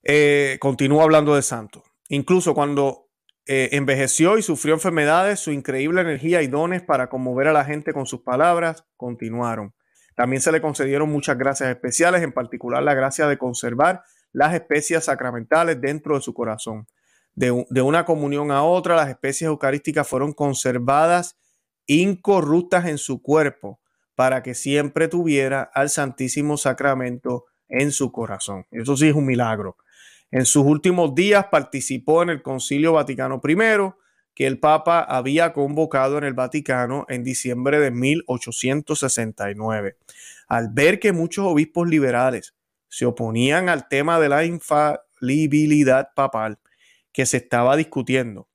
Eh, 0.04 0.58
continúo 0.60 1.02
hablando 1.02 1.36
de 1.36 1.42
santos. 1.42 1.84
Incluso 2.10 2.54
cuando 2.54 3.10
eh, 3.46 3.70
envejeció 3.72 4.38
y 4.38 4.42
sufrió 4.42 4.74
enfermedades, 4.74 5.40
su 5.40 5.52
increíble 5.52 6.02
energía 6.02 6.42
y 6.42 6.48
dones 6.48 6.82
para 6.82 7.10
conmover 7.10 7.48
a 7.48 7.54
la 7.54 7.66
gente 7.66 7.94
con 7.94 8.06
sus 8.06 8.22
palabras 8.22 8.86
continuaron. 8.96 9.74
También 10.16 10.42
se 10.42 10.52
le 10.52 10.62
concedieron 10.62 11.10
muchas 11.10 11.38
gracias 11.38 11.70
especiales, 11.70 12.22
en 12.22 12.34
particular 12.34 12.84
la 12.84 12.94
gracia 12.94 13.26
de 13.28 13.38
conservar 13.38 14.04
las 14.34 14.54
especias 14.54 15.06
sacramentales 15.06 15.80
dentro 15.80 16.16
de 16.16 16.22
su 16.22 16.34
corazón. 16.34 16.88
De, 17.36 17.82
una 17.82 18.06
comunión 18.06 18.52
a 18.52 18.64
otra, 18.64 18.96
las 18.96 19.10
especies 19.10 19.48
eucarísticas 19.48 20.08
fueron 20.08 20.34
conservadas 20.34 21.38
incorruptas 21.88 22.86
en 22.86 22.98
su 22.98 23.22
cuerpo 23.22 23.80
para 24.16 24.44
que 24.44 24.54
siempre 24.54 25.08
tuviera 25.08 25.64
al 25.74 25.90
Santísimo 25.90 26.58
Sacramento 26.58 27.46
en 27.70 27.92
su 27.92 28.12
corazón. 28.12 28.66
Eso 28.72 28.98
sí 28.98 29.08
es 29.08 29.16
un 29.16 29.26
milagro. 29.26 29.78
En 30.32 30.46
sus 30.46 30.66
últimos 30.66 31.16
días 31.16 31.46
participó 31.50 32.24
en 32.24 32.30
el 32.30 32.42
Concilio 32.42 32.94
Vaticano 32.94 33.42
I, 33.48 33.56
que 34.36 34.46
el 34.46 34.60
Papa 34.60 35.02
había 35.02 35.54
convocado 35.54 36.18
en 36.18 36.26
el 36.26 36.34
Vaticano 36.34 37.06
en 37.10 37.24
diciembre 37.24 37.80
de 37.80 37.92
1869. 37.92 39.98
Al 40.48 40.70
ver 40.72 41.00
que 41.00 41.14
muchos 41.14 41.46
obispos 41.46 41.88
liberales 41.88 42.54
se 42.90 43.06
oponían 43.06 43.70
al 43.70 43.88
tema 43.88 44.20
de 44.20 44.30
la 44.30 44.44
infalibilidad 44.44 46.10
papal 46.16 46.60
que 47.12 47.26
se 47.26 47.38
estaba 47.38 47.76
discutiendo, 47.76 48.50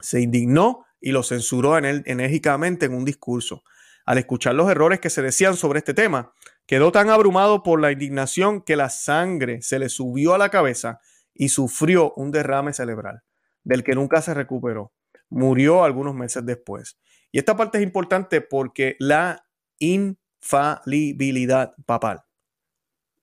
se 0.00 0.20
indignó 0.20 0.84
y 1.00 1.12
lo 1.12 1.22
censuró 1.22 1.78
enérgicamente 1.78 2.86
en 2.86 2.94
un 2.94 3.04
discurso. 3.04 3.62
Al 4.04 4.18
escuchar 4.18 4.54
los 4.54 4.70
errores 4.70 5.00
que 5.00 5.10
se 5.10 5.22
decían 5.22 5.56
sobre 5.56 5.78
este 5.78 5.94
tema, 5.94 6.32
quedó 6.66 6.92
tan 6.92 7.10
abrumado 7.10 7.62
por 7.62 7.80
la 7.80 7.92
indignación 7.92 8.62
que 8.62 8.76
la 8.76 8.90
sangre 8.90 9.62
se 9.62 9.78
le 9.78 9.88
subió 9.88 10.34
a 10.34 10.38
la 10.38 10.48
cabeza 10.48 11.00
y 11.34 11.48
sufrió 11.48 12.12
un 12.14 12.30
derrame 12.30 12.72
cerebral 12.72 13.22
del 13.64 13.84
que 13.84 13.94
nunca 13.94 14.22
se 14.22 14.34
recuperó. 14.34 14.92
Murió 15.28 15.84
algunos 15.84 16.14
meses 16.14 16.44
después. 16.44 16.98
Y 17.30 17.38
esta 17.38 17.56
parte 17.56 17.78
es 17.78 17.84
importante 17.84 18.40
porque 18.40 18.96
la 18.98 19.46
infalibilidad 19.78 21.74
papal 21.86 22.24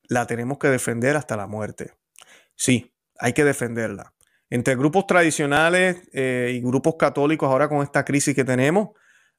la 0.04 0.26
tenemos 0.26 0.58
que 0.58 0.70
defender 0.70 1.16
hasta 1.16 1.38
la 1.38 1.46
muerte. 1.48 1.94
Sí, 2.56 2.94
hay 3.20 3.34
que 3.34 3.44
defenderla. 3.44 4.14
Entre 4.50 4.76
grupos 4.76 5.06
tradicionales 5.08 5.98
eh, 6.14 6.54
y 6.56 6.62
grupos 6.62 6.96
católicos, 6.98 7.50
ahora 7.50 7.70
con 7.70 7.84
esta 7.84 8.04
crisis 8.04 8.36
que 8.36 8.44
tenemos, 8.44 8.90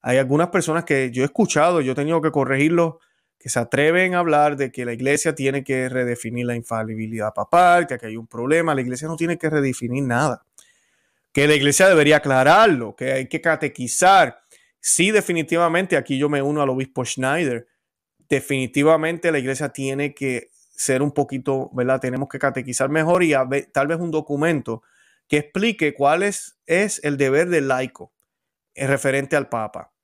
hay 0.02 0.18
algunas 0.18 0.48
personas 0.48 0.84
que 0.84 1.10
yo 1.10 1.22
he 1.22 1.26
escuchado, 1.26 1.80
yo 1.80 1.92
he 1.92 1.94
tenido 1.94 2.20
que 2.20 2.30
corregirlos, 2.30 2.94
que 3.38 3.48
se 3.48 3.58
atreven 3.58 4.14
a 4.14 4.18
hablar 4.18 4.56
de 4.56 4.70
que 4.70 4.84
la 4.84 4.92
iglesia 4.92 5.34
tiene 5.34 5.64
que 5.64 5.88
redefinir 5.88 6.46
la 6.46 6.54
infalibilidad 6.54 7.32
papal, 7.32 7.86
que 7.86 7.94
aquí 7.94 8.06
hay 8.06 8.16
un 8.16 8.26
problema. 8.26 8.74
La 8.74 8.82
iglesia 8.82 9.08
no 9.08 9.16
tiene 9.16 9.38
que 9.38 9.48
redefinir 9.48 10.04
nada 10.04 10.44
que 11.32 11.46
la 11.46 11.54
iglesia 11.54 11.88
debería 11.88 12.16
aclararlo, 12.16 12.96
que 12.96 13.12
hay 13.12 13.28
que 13.28 13.40
catequizar. 13.40 14.40
Sí, 14.80 15.10
definitivamente, 15.10 15.96
aquí 15.96 16.18
yo 16.18 16.28
me 16.28 16.42
uno 16.42 16.62
al 16.62 16.70
obispo 16.70 17.04
Schneider. 17.04 17.66
Definitivamente 18.28 19.30
la 19.32 19.38
iglesia 19.38 19.68
tiene 19.70 20.14
que 20.14 20.50
ser 20.70 21.02
un 21.02 21.12
poquito, 21.12 21.70
¿verdad? 21.72 22.00
Tenemos 22.00 22.28
que 22.28 22.38
catequizar 22.38 22.88
mejor 22.88 23.22
y 23.22 23.32
tal 23.72 23.86
vez 23.86 23.98
un 23.98 24.10
documento 24.10 24.82
que 25.30 25.38
explique 25.38 25.94
cuál 25.94 26.22
es, 26.22 26.58
el 26.66 27.16
deber 27.16 27.48
del 27.48 27.68
laico 27.68 28.12
en 28.74 28.88
referente 28.88 29.36
al 29.36 29.48
Papa. 29.48 29.94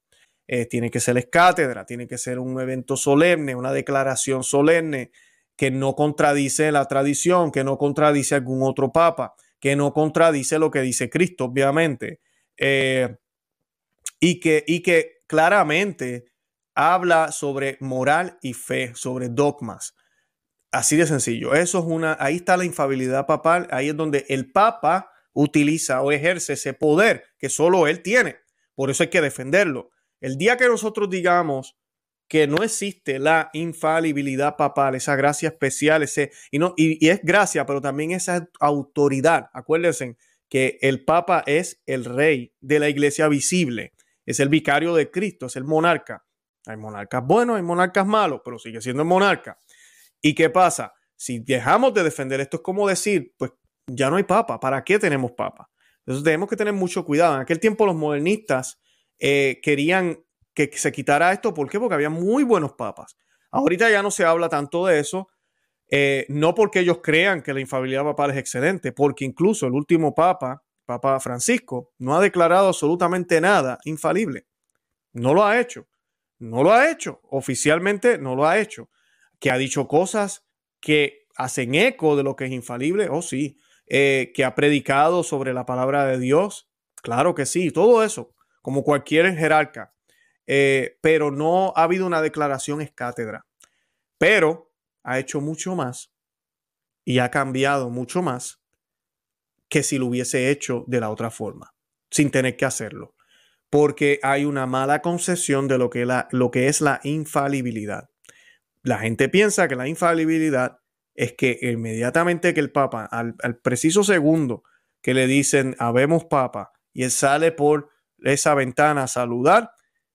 Eh, 0.48 0.64
tiene 0.64 0.90
que 0.90 1.00
ser 1.00 1.28
cátedra, 1.28 1.84
tiene 1.84 2.06
que 2.06 2.16
ser 2.16 2.38
un 2.38 2.58
evento 2.60 2.96
solemne, 2.96 3.54
una 3.54 3.72
declaración 3.72 4.44
solemne 4.44 5.10
que 5.56 5.70
no 5.72 5.94
contradice 5.94 6.70
la 6.70 6.86
tradición, 6.86 7.50
que 7.50 7.64
no 7.64 7.76
contradice 7.76 8.36
algún 8.36 8.62
otro 8.62 8.92
papa 8.92 9.34
que 9.60 9.74
no 9.76 9.92
contradice 9.92 10.58
lo 10.58 10.70
que 10.70 10.80
dice 10.80 11.10
Cristo, 11.10 11.46
obviamente, 11.46 12.20
eh, 12.56 13.16
y, 14.20 14.38
que, 14.38 14.64
y 14.66 14.82
que 14.82 15.22
claramente 15.26 16.26
habla 16.74 17.32
sobre 17.32 17.78
moral 17.80 18.38
y 18.42 18.52
fe, 18.52 18.92
sobre 18.94 19.28
dogmas. 19.28 19.96
Así 20.70 20.96
de 20.96 21.06
sencillo. 21.06 21.54
Eso 21.54 21.78
es 21.78 21.84
una, 21.86 22.16
ahí 22.20 22.36
está 22.36 22.56
la 22.56 22.64
infabilidad 22.64 23.26
papal, 23.26 23.66
ahí 23.70 23.88
es 23.88 23.96
donde 23.96 24.26
el 24.28 24.52
papa 24.52 25.10
utiliza 25.36 26.00
o 26.00 26.10
ejerce 26.10 26.54
ese 26.54 26.72
poder 26.72 27.24
que 27.38 27.50
solo 27.50 27.86
él 27.86 28.02
tiene. 28.02 28.38
Por 28.74 28.90
eso 28.90 29.02
hay 29.02 29.10
que 29.10 29.20
defenderlo. 29.20 29.90
El 30.20 30.38
día 30.38 30.56
que 30.56 30.66
nosotros 30.66 31.10
digamos 31.10 31.76
que 32.26 32.46
no 32.46 32.62
existe 32.62 33.18
la 33.18 33.50
infalibilidad 33.52 34.56
papal, 34.56 34.94
esa 34.94 35.14
gracia 35.14 35.50
especial, 35.50 36.02
ese, 36.02 36.32
y, 36.50 36.58
no, 36.58 36.74
y, 36.76 37.06
es 37.08 37.20
gracia, 37.22 37.66
pero 37.66 37.80
también 37.80 38.12
esa 38.12 38.48
autoridad. 38.58 39.50
Acuérdense 39.52 40.16
que 40.48 40.78
el 40.80 41.04
Papa 41.04 41.44
es 41.46 41.82
el 41.86 42.06
rey 42.06 42.54
de 42.60 42.80
la 42.80 42.88
iglesia 42.88 43.28
visible, 43.28 43.92
es 44.24 44.40
el 44.40 44.48
vicario 44.48 44.94
de 44.94 45.10
Cristo, 45.10 45.46
es 45.46 45.56
el 45.56 45.64
monarca. 45.64 46.24
Hay 46.66 46.78
monarcas 46.78 47.24
buenos, 47.24 47.56
hay 47.56 47.62
monarcas 47.62 48.06
malos, 48.06 48.40
pero 48.44 48.58
sigue 48.58 48.80
siendo 48.80 49.02
el 49.02 49.08
monarca. 49.08 49.60
¿Y 50.20 50.34
qué 50.34 50.48
pasa? 50.50 50.94
Si 51.14 51.38
dejamos 51.40 51.94
de 51.94 52.02
defender 52.02 52.40
esto, 52.40 52.56
es 52.56 52.62
como 52.62 52.88
decir, 52.88 53.34
pues 53.36 53.52
ya 53.86 54.10
no 54.10 54.16
hay 54.16 54.24
papa, 54.24 54.58
¿para 54.60 54.82
qué 54.84 54.98
tenemos 54.98 55.32
papa? 55.32 55.70
Entonces 56.00 56.24
tenemos 56.24 56.48
que 56.48 56.56
tener 56.56 56.74
mucho 56.74 57.04
cuidado. 57.04 57.34
En 57.34 57.40
aquel 57.40 57.60
tiempo 57.60 57.86
los 57.86 57.96
modernistas 57.96 58.80
eh, 59.18 59.60
querían 59.62 60.18
que 60.54 60.70
se 60.74 60.92
quitara 60.92 61.32
esto. 61.32 61.52
¿Por 61.52 61.68
qué? 61.68 61.78
Porque 61.78 61.94
había 61.94 62.10
muy 62.10 62.44
buenos 62.44 62.72
papas. 62.72 63.16
Ahorita 63.50 63.90
ya 63.90 64.02
no 64.02 64.10
se 64.10 64.24
habla 64.24 64.48
tanto 64.48 64.86
de 64.86 64.98
eso, 65.00 65.28
eh, 65.90 66.26
no 66.28 66.54
porque 66.54 66.80
ellos 66.80 66.98
crean 67.02 67.42
que 67.42 67.54
la 67.54 67.60
infalibilidad 67.60 68.04
papal 68.04 68.32
es 68.32 68.38
excelente, 68.38 68.92
porque 68.92 69.24
incluso 69.24 69.66
el 69.66 69.72
último 69.72 70.14
papa, 70.14 70.62
Papa 70.84 71.18
Francisco, 71.20 71.92
no 71.98 72.16
ha 72.16 72.20
declarado 72.20 72.68
absolutamente 72.68 73.40
nada 73.40 73.78
infalible. 73.84 74.46
No 75.12 75.34
lo 75.34 75.44
ha 75.44 75.58
hecho. 75.58 75.88
No 76.38 76.62
lo 76.62 76.72
ha 76.72 76.90
hecho. 76.90 77.20
Oficialmente 77.30 78.18
no 78.18 78.36
lo 78.36 78.46
ha 78.46 78.58
hecho. 78.58 78.90
Que 79.40 79.50
ha 79.50 79.58
dicho 79.58 79.88
cosas 79.88 80.44
que 80.80 81.26
hacen 81.36 81.74
eco 81.74 82.16
de 82.16 82.22
lo 82.22 82.36
que 82.36 82.44
es 82.46 82.52
infalible. 82.52 83.08
Oh, 83.10 83.22
sí. 83.22 83.58
Eh, 83.88 84.32
que 84.34 84.44
ha 84.44 84.54
predicado 84.54 85.22
sobre 85.22 85.54
la 85.54 85.64
palabra 85.64 86.06
de 86.06 86.18
Dios. 86.18 86.68
Claro 87.02 87.34
que 87.34 87.46
sí. 87.46 87.70
Todo 87.70 88.02
eso, 88.02 88.34
como 88.62 88.82
cualquier 88.82 89.36
jerarca. 89.36 89.94
Eh, 90.46 90.98
pero 91.00 91.30
no 91.30 91.72
ha 91.76 91.84
habido 91.84 92.06
una 92.06 92.22
declaración 92.22 92.80
es 92.80 92.92
cátedra. 92.92 93.46
Pero 94.18 94.72
ha 95.02 95.18
hecho 95.18 95.40
mucho 95.40 95.76
más 95.76 96.12
y 97.04 97.18
ha 97.18 97.30
cambiado 97.30 97.90
mucho 97.90 98.22
más 98.22 98.60
que 99.68 99.82
si 99.82 99.98
lo 99.98 100.06
hubiese 100.06 100.50
hecho 100.50 100.84
de 100.86 101.00
la 101.00 101.10
otra 101.10 101.30
forma, 101.30 101.74
sin 102.10 102.30
tener 102.30 102.56
que 102.56 102.64
hacerlo 102.64 103.16
porque 103.70 104.20
hay 104.22 104.44
una 104.44 104.66
mala 104.66 105.02
concepción 105.02 105.68
de 105.68 105.78
lo 105.78 105.90
que, 105.90 106.06
lo 106.30 106.50
que 106.50 106.68
es 106.68 106.80
la 106.80 107.00
infalibilidad. 107.02 108.08
La 108.82 108.98
gente 108.98 109.28
piensa 109.28 109.68
que 109.68 109.76
la 109.76 109.88
infalibilidad 109.88 110.78
es 111.16 111.32
que 111.32 111.58
inmediatamente 111.62 112.54
que 112.54 112.60
el 112.60 112.70
Papa, 112.70 113.04
al, 113.04 113.34
preciso 113.62 114.04
segundo 114.04 114.62
que 115.02 115.14
le 115.14 115.26
dicen, 115.26 115.74
habemos 115.78 116.24
Papa, 116.24 116.72
y 116.92 117.04
él 117.04 117.10
sale 117.10 117.52
por 117.52 117.90
esa 118.18 118.54
ventana 118.54 119.04
a 119.04 119.08
saludar, 119.08 119.72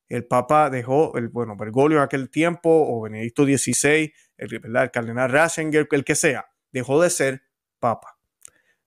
el 0.08 0.26
Papa 0.26 0.70
dejó, 0.70 1.18
el, 1.18 1.30
bueno, 1.30 1.56
Bergoglio 1.56 2.00
en 2.00 2.04
aquel 2.04 2.30
tiempo, 2.30 2.70
o 2.70 3.02
Benedicto 3.02 3.46
XVI, 3.46 4.14
el, 4.38 4.54
el 4.54 4.92
cardenal 4.92 5.32
Ratzinger, 5.32 5.88
el 5.92 6.04
que 6.04 6.16
sea, 6.16 6.46
dejó 6.72 7.02
de 7.02 7.10
ser 7.10 7.44
Papa. 7.80 8.18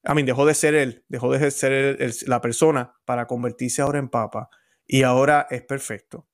A 0.04 0.14
mí 0.14 0.22
dejó 0.22 0.44
de 0.44 0.54
ser 0.54 0.74
él, 0.74 1.04
dejó 1.08 1.32
de 1.32 1.50
ser 1.50 1.98
la 2.26 2.40
persona 2.40 2.94
para 3.06 3.26
convertirse 3.26 3.80
ahora 3.80 3.98
en 3.98 4.10
papa 4.10 4.50
y 4.86 5.02
ahora 5.02 5.46
es 5.50 5.62
perfecto. 5.62 6.28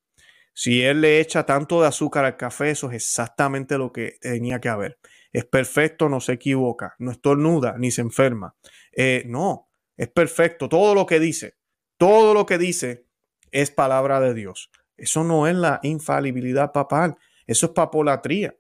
Si 0.53 0.83
él 0.83 1.01
le 1.01 1.21
echa 1.21 1.47
tanto 1.47 1.81
de 1.81 1.87
azúcar 1.87 2.25
al 2.25 2.37
café, 2.37 2.71
eso 2.71 2.91
es 2.91 2.97
exactamente 2.97 3.79
lo 3.79 3.93
que 3.93 4.19
tenía 4.21 4.61
que 4.61 4.69
haber. 4.69 4.99
Es 5.33 5.45
perfecto, 5.45 6.09
no 6.09 6.21
se 6.21 6.33
equivoca, 6.33 6.95
no 6.99 7.11
estornuda 7.11 7.77
ni 7.79 7.91
se 7.91 8.01
enferma. 8.01 8.57
Eh, 8.93 9.25
no, 9.27 9.69
es 9.97 10.09
perfecto. 10.09 10.69
Todo 10.69 10.95
lo 10.95 11.07
que 11.07 11.21
dice, 11.21 11.57
todo 11.97 12.35
lo 12.35 12.47
que 12.47 12.59
dice 12.59 13.07
es 13.51 13.71
palabra 13.71 14.21
de 14.21 14.35
Dios. 14.35 14.71
Eso 14.97 15.25
no 15.25 15.47
es 15.47 15.55
la 15.55 15.81
infalibilidad 15.83 16.73
papal, 16.73 17.17
eso 17.47 17.67
es 17.67 17.73
papolatría. 17.73 18.57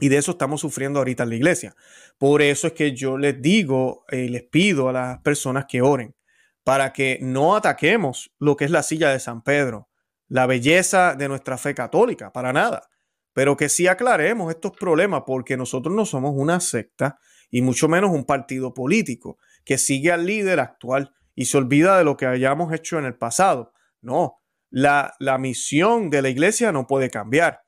Y 0.00 0.08
de 0.08 0.16
eso 0.16 0.32
estamos 0.32 0.62
sufriendo 0.62 0.98
ahorita 0.98 1.24
en 1.24 1.28
la 1.28 1.34
iglesia. 1.34 1.76
Por 2.18 2.40
eso 2.40 2.66
es 2.66 2.72
que 2.72 2.94
yo 2.94 3.18
les 3.18 3.40
digo 3.40 4.04
y 4.10 4.28
les 4.28 4.42
pido 4.44 4.88
a 4.88 4.92
las 4.92 5.18
personas 5.18 5.66
que 5.66 5.82
oren 5.82 6.16
para 6.64 6.92
que 6.92 7.18
no 7.20 7.56
ataquemos 7.56 8.32
lo 8.38 8.56
que 8.56 8.64
es 8.64 8.70
la 8.70 8.82
silla 8.82 9.10
de 9.10 9.20
San 9.20 9.42
Pedro, 9.42 9.88
la 10.28 10.46
belleza 10.46 11.14
de 11.14 11.28
nuestra 11.28 11.58
fe 11.58 11.74
católica, 11.74 12.32
para 12.32 12.52
nada. 12.52 12.89
Pero 13.32 13.56
que 13.56 13.68
sí 13.68 13.86
aclaremos 13.86 14.52
estos 14.52 14.72
problemas 14.72 15.22
porque 15.26 15.56
nosotros 15.56 15.94
no 15.94 16.04
somos 16.04 16.32
una 16.34 16.60
secta 16.60 17.18
y 17.50 17.62
mucho 17.62 17.88
menos 17.88 18.10
un 18.10 18.24
partido 18.24 18.74
político 18.74 19.38
que 19.64 19.78
sigue 19.78 20.12
al 20.12 20.26
líder 20.26 20.60
actual 20.60 21.14
y 21.34 21.46
se 21.46 21.58
olvida 21.58 21.96
de 21.98 22.04
lo 22.04 22.16
que 22.16 22.26
hayamos 22.26 22.72
hecho 22.72 22.98
en 22.98 23.04
el 23.04 23.16
pasado. 23.16 23.72
No, 24.00 24.40
la, 24.70 25.14
la 25.18 25.38
misión 25.38 26.10
de 26.10 26.22
la 26.22 26.28
iglesia 26.28 26.72
no 26.72 26.86
puede 26.86 27.10
cambiar. 27.10 27.62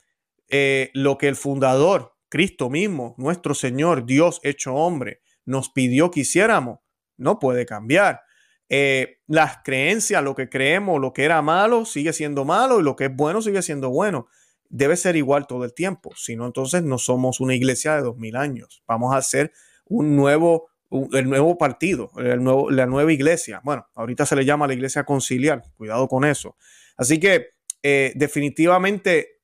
Eh, 0.48 0.90
lo 0.94 1.16
que 1.16 1.28
el 1.28 1.36
fundador 1.36 2.12
Cristo 2.28 2.70
mismo, 2.70 3.14
nuestro 3.18 3.54
Señor, 3.54 4.06
Dios 4.06 4.40
hecho 4.42 4.74
hombre, 4.74 5.20
nos 5.44 5.70
pidió 5.70 6.10
que 6.10 6.20
hiciéramos, 6.20 6.80
no 7.16 7.38
puede 7.38 7.66
cambiar. 7.66 8.22
Eh, 8.68 9.18
las 9.26 9.58
creencias, 9.62 10.22
lo 10.22 10.34
que 10.34 10.48
creemos, 10.48 10.98
lo 10.98 11.12
que 11.12 11.24
era 11.24 11.42
malo 11.42 11.84
sigue 11.84 12.14
siendo 12.14 12.46
malo 12.46 12.80
y 12.80 12.82
lo 12.82 12.96
que 12.96 13.06
es 13.06 13.14
bueno 13.14 13.42
sigue 13.42 13.60
siendo 13.60 13.90
bueno. 13.90 14.28
Debe 14.74 14.96
ser 14.96 15.16
igual 15.16 15.46
todo 15.46 15.66
el 15.66 15.74
tiempo, 15.74 16.12
si 16.16 16.34
no, 16.34 16.46
entonces 16.46 16.82
no 16.82 16.96
somos 16.96 17.40
una 17.40 17.54
iglesia 17.54 17.94
de 17.94 18.00
dos 18.00 18.16
mil 18.16 18.36
años. 18.36 18.82
Vamos 18.86 19.14
a 19.14 19.20
ser 19.20 19.52
un 19.84 20.16
nuevo, 20.16 20.70
el 21.12 21.28
nuevo 21.28 21.58
partido, 21.58 22.10
el 22.16 22.42
nuevo, 22.42 22.70
la 22.70 22.86
nueva 22.86 23.12
iglesia. 23.12 23.60
Bueno, 23.64 23.86
ahorita 23.94 24.24
se 24.24 24.34
le 24.34 24.46
llama 24.46 24.66
la 24.66 24.72
iglesia 24.72 25.04
conciliar, 25.04 25.62
cuidado 25.76 26.08
con 26.08 26.24
eso. 26.24 26.56
Así 26.96 27.20
que 27.20 27.50
eh, 27.82 28.12
definitivamente 28.14 29.42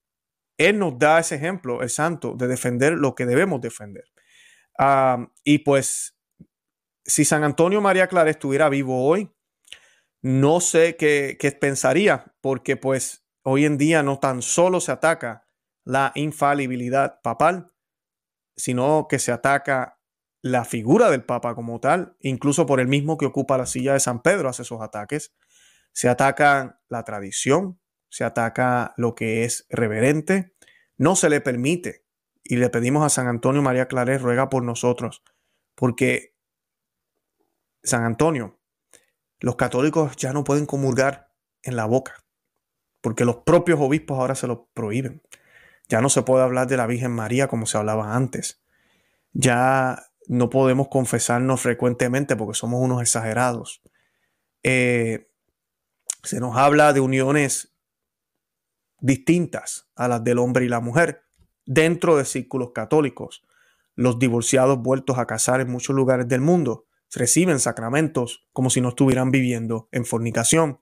él 0.57 0.79
nos 0.79 0.99
da 0.99 1.19
ese 1.19 1.35
ejemplo, 1.35 1.83
el 1.83 1.91
santo, 1.91 2.35
de 2.35 2.49
defender 2.49 2.95
lo 2.95 3.15
que 3.15 3.27
debemos 3.27 3.61
defender. 3.61 4.07
y 5.45 5.59
pues, 5.59 6.17
si 7.05 7.27
San 7.27 7.45
Antonio 7.45 7.83
María 7.83 8.07
Clara 8.07 8.31
estuviera 8.31 8.71
vivo 8.71 9.05
hoy, 9.05 9.31
no 10.23 10.61
sé 10.61 10.97
qué, 10.97 11.37
qué 11.39 11.53
pensaría, 11.53 12.35
porque 12.41 12.79
pues 12.79 13.18
hoy 13.43 13.65
en 13.65 13.79
día 13.79 14.03
no 14.03 14.19
tan 14.19 14.43
solo 14.43 14.81
se 14.81 14.93
ataca 14.93 15.47
la 15.85 16.13
infalibilidad 16.15 17.21
papal, 17.23 17.73
sino 18.57 19.07
que 19.09 19.19
se 19.19 19.33
ataca 19.33 19.99
la 20.43 20.65
figura 20.65 21.11
del 21.11 21.25
Papa 21.25 21.55
como 21.55 21.81
tal, 21.81 22.17
incluso 22.21 22.67
por 22.67 22.81
el 22.81 22.89
mismo 22.89 23.19
que 23.19 23.27
ocupa 23.27 23.59
la 23.59 23.67
silla 23.67 23.95
de 23.95 24.01
San 24.01 24.23
Pedro 24.23 24.49
hace 24.49 24.63
esos 24.63 24.81
ataques. 24.81 25.35
Se 25.93 26.09
ataca 26.09 26.81
la 26.89 27.05
tradición, 27.05 27.81
se 28.09 28.25
ataca 28.25 28.95
lo 28.97 29.15
que 29.15 29.45
es 29.45 29.67
reverente, 29.69 30.55
no 30.97 31.17
se 31.17 31.31
le 31.31 31.41
permite. 31.41 32.05
Y 32.45 32.57
le 32.57 32.71
pedimos 32.71 33.05
a 33.05 33.09
San 33.09 33.27
Antonio 33.27 33.63
María 33.63 33.89
Claret, 33.89 34.21
ruega 34.21 34.49
por 34.49 34.63
nosotros, 34.63 35.23
porque 35.75 36.35
San 37.83 38.05
Antonio, 38.05 38.61
los 39.41 39.57
católicos 39.57 40.17
ya 40.17 40.33
no 40.33 40.45
pueden 40.45 40.67
comulgar 40.67 41.33
en 41.63 41.77
la 41.77 41.85
boca, 41.85 42.25
porque 43.01 43.25
los 43.25 43.37
propios 43.39 43.81
obispos 43.81 44.19
ahora 44.19 44.35
se 44.35 44.47
lo 44.47 44.69
prohíben. 44.75 45.23
Ya 45.89 46.01
no 46.01 46.09
se 46.09 46.23
puede 46.23 46.45
hablar 46.45 46.67
de 46.67 46.77
la 46.77 46.87
Virgen 46.87 47.13
María 47.13 47.49
como 47.49 47.67
se 47.67 47.79
hablaba 47.79 48.15
antes. 48.15 48.63
Ya 49.33 50.05
no 50.27 50.51
podemos 50.51 50.89
confesarnos 50.89 51.61
frecuentemente 51.61 52.37
porque 52.37 52.59
somos 52.59 52.81
unos 52.83 53.01
exagerados. 53.01 53.83
Eh, 54.63 55.31
se 56.23 56.41
nos 56.41 56.57
habla 56.57 56.93
de 56.93 57.01
uniones 57.01 57.75
distintas 59.01 59.89
a 59.95 60.09
las 60.09 60.25
del 60.25 60.39
hombre 60.39 60.65
y 60.65 60.69
la 60.69 60.81
mujer 60.81 61.23
dentro 61.65 62.17
de 62.17 62.25
círculos 62.25 62.73
católicos. 62.75 63.43
Los 63.95 64.19
divorciados 64.19 64.79
vueltos 64.79 65.19
a 65.19 65.27
casar 65.27 65.61
en 65.61 65.71
muchos 65.71 65.95
lugares 65.95 66.29
del 66.29 66.41
mundo 66.41 66.87
reciben 67.13 67.59
sacramentos 67.59 68.47
como 68.53 68.71
si 68.71 68.81
no 68.81 68.91
estuvieran 68.91 69.31
viviendo 69.31 69.89
en 69.93 70.05
fornicación. 70.05 70.81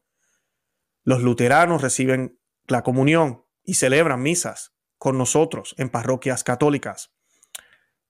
Los 1.07 1.23
luteranos 1.23 1.81
reciben 1.81 2.39
la 2.67 2.83
comunión 2.83 3.47
y 3.65 3.75
celebran 3.75 4.21
misas 4.21 4.75
con 4.99 5.17
nosotros 5.17 5.75
en 5.79 5.89
parroquias 5.89 6.45
católicas. 6.45 7.15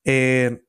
Eh, 0.03 0.65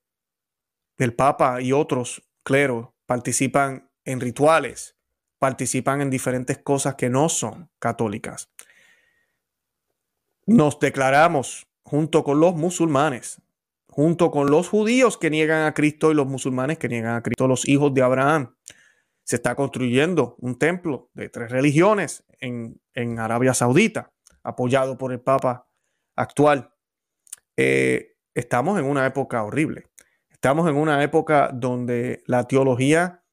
el 0.97 1.15
Papa 1.15 1.59
y 1.63 1.73
otros 1.73 2.21
cleros 2.43 2.89
participan 3.07 3.89
en 4.05 4.19
rituales, 4.19 4.95
participan 5.39 6.01
en 6.01 6.11
diferentes 6.11 6.59
cosas 6.59 6.93
que 6.93 7.09
no 7.09 7.29
son 7.29 7.71
católicas 7.79 8.51
nos 10.47 10.79
declaramos 10.79 11.67
junto 11.83 12.23
con 12.23 12.39
los 12.39 12.55
musulmanes, 12.55 13.41
junto 13.89 14.31
con 14.31 14.49
los 14.49 14.69
judíos 14.69 15.17
que 15.17 15.29
niegan 15.29 15.65
a 15.65 15.73
Cristo 15.73 16.09
y 16.09 16.15
los 16.15 16.25
musulmanes 16.25 16.77
que 16.77 16.87
niegan 16.87 17.15
a 17.15 17.21
Cristo, 17.21 17.47
los 17.47 17.67
hijos 17.67 17.93
de 17.93 18.01
Abraham. 18.01 18.55
Se 19.27 19.35
está 19.35 19.55
construyendo 19.55 20.37
un 20.39 20.57
templo 20.57 21.09
de 21.13 21.27
tres 21.27 21.51
religiones 21.51 22.23
en, 22.39 22.79
Arabia 23.19 23.53
Saudita, 23.53 24.13
apoyado 24.41 24.97
por 24.97 25.11
el 25.11 25.19
Papa 25.19 25.67
actual. 26.15 26.73
Eh, 27.57 28.15
estamos 28.33 28.79
en 28.79 28.85
una 28.85 29.05
época 29.05 29.43
horrible. 29.43 29.87
Estamos 30.29 30.69
en 30.69 30.77
una 30.77 31.03
época 31.03 31.49
donde 31.53 32.23
la 32.25 32.45
teología 32.45 33.25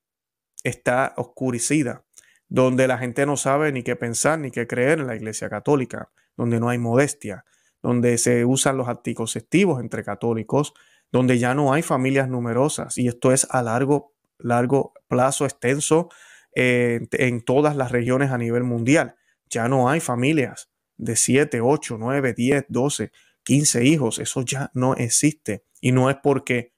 está 0.64 1.14
oscurecida, 1.16 2.04
donde 2.48 2.88
la 2.88 2.98
gente 2.98 3.24
no 3.24 3.37
sabe 3.37 3.70
ni 3.70 3.85
qué 3.85 3.94
pensar 3.94 4.40
ni 4.40 4.50
qué 4.50 4.66
creer 4.66 4.98
en 4.98 5.07
la 5.07 5.14
Iglesia 5.14 5.48
Católica 5.48 6.11
donde 6.37 6.59
no 6.59 6.70
hay 6.70 6.78
modestia, 6.78 7.44
donde 7.83 8.18
se 8.18 8.44
usan 8.44 8.76
los 8.76 8.88
anticonceptivos 8.88 9.80
entre 9.80 10.02
católicos, 10.02 10.74
donde 11.12 11.38
ya 11.38 11.54
no 11.54 11.72
hay 11.72 11.83
familias 11.83 12.28
numerosas 12.28 12.98
y 12.98 13.07
esto 13.07 13.33
es 13.33 13.46
a 13.50 13.62
largo, 13.62 14.13
largo 14.38 14.92
plazo 15.09 15.44
extenso 15.44 16.09
eh, 16.55 17.07
en 17.12 17.42
todas 17.42 17.77
las 17.77 17.90
regiones 17.90 18.31
a 18.31 18.38
nivel 18.38 18.64
mundial. 18.64 19.16
Ya 19.51 19.68
no 19.68 19.88
hay 19.88 20.01
familias 20.01 20.70
de 20.97 21.16
7, 21.16 21.61
8, 21.61 21.97
9, 21.99 22.35
10, 22.35 22.66
12, 22.68 23.12
15 23.42 23.85
hijos. 23.85 24.18
Eso 24.18 24.42
ya 24.42 24.70
no 24.75 24.94
existe. 24.94 25.64
Y 25.81 25.92
no 25.92 26.11
es 26.11 26.16
porque 26.23 26.73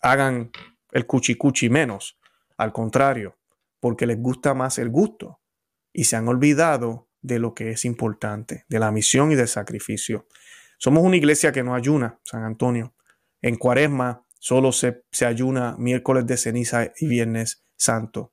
hagan 0.00 0.50
el 0.92 1.06
cuchicuchi 1.06 1.68
menos. 1.68 2.18
Al 2.56 2.72
contrario, 2.72 3.38
porque 3.80 4.06
les 4.06 4.18
gusta 4.18 4.54
más 4.54 4.78
el 4.78 4.88
gusto. 4.88 5.40
Y 5.92 6.04
se 6.04 6.16
han 6.16 6.28
olvidado 6.28 7.08
de 7.22 7.38
lo 7.38 7.54
que 7.54 7.70
es 7.70 7.84
importante, 7.84 8.64
de 8.68 8.78
la 8.78 8.92
misión 8.92 9.32
y 9.32 9.34
del 9.34 9.48
sacrificio. 9.48 10.26
Somos 10.78 11.02
una 11.02 11.16
iglesia 11.16 11.52
que 11.52 11.62
no 11.62 11.74
ayuna, 11.74 12.20
San 12.24 12.44
Antonio. 12.44 12.94
En 13.42 13.56
cuaresma 13.56 14.25
solo 14.46 14.70
se, 14.70 15.02
ayuna 15.26 15.74
miércoles 15.76 16.24
de 16.24 16.36
ceniza 16.36 16.92
y 17.00 17.08
viernes 17.08 17.64
santo. 17.74 18.32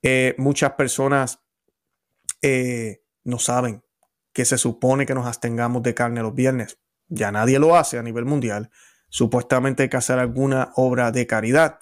Eh, 0.00 0.34
muchas 0.38 0.72
personas 0.72 1.42
eh, 2.40 3.02
no 3.24 3.38
saben 3.38 3.84
que 4.32 4.46
se 4.46 4.56
supone 4.56 5.04
que 5.04 5.12
nos 5.12 5.26
abstengamos 5.26 5.82
de 5.82 5.92
carne 5.92 6.22
los 6.22 6.34
viernes. 6.34 6.78
Ya 7.08 7.30
nadie 7.32 7.58
lo 7.58 7.76
hace 7.76 7.98
a 7.98 8.02
nivel 8.02 8.24
mundial. 8.24 8.70
Supuestamente 9.10 9.82
hay 9.82 9.88
que 9.90 9.98
hacer 9.98 10.18
alguna 10.18 10.72
obra 10.74 11.12
de 11.12 11.26
caridad 11.26 11.78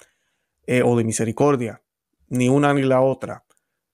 eh, 0.67 0.83
o 0.83 0.97
de 0.97 1.05
misericordia. 1.05 1.81
Ni 2.27 2.49
una 2.49 2.73
ni 2.73 2.81
la 2.81 2.99
otra. 2.99 3.45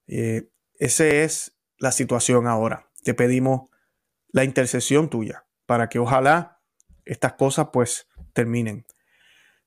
esa 0.07 1.05
es 1.05 1.55
la 1.77 1.91
situación 1.91 2.47
ahora. 2.47 2.89
Te 3.03 3.13
pedimos 3.13 3.69
la 4.29 4.43
intercesión 4.43 5.07
tuya 5.07 5.45
para 5.67 5.87
que 5.87 5.99
ojalá 5.99 6.63
estas 7.05 7.33
cosas 7.33 7.67
pues 7.71 8.07
terminen. 8.33 8.87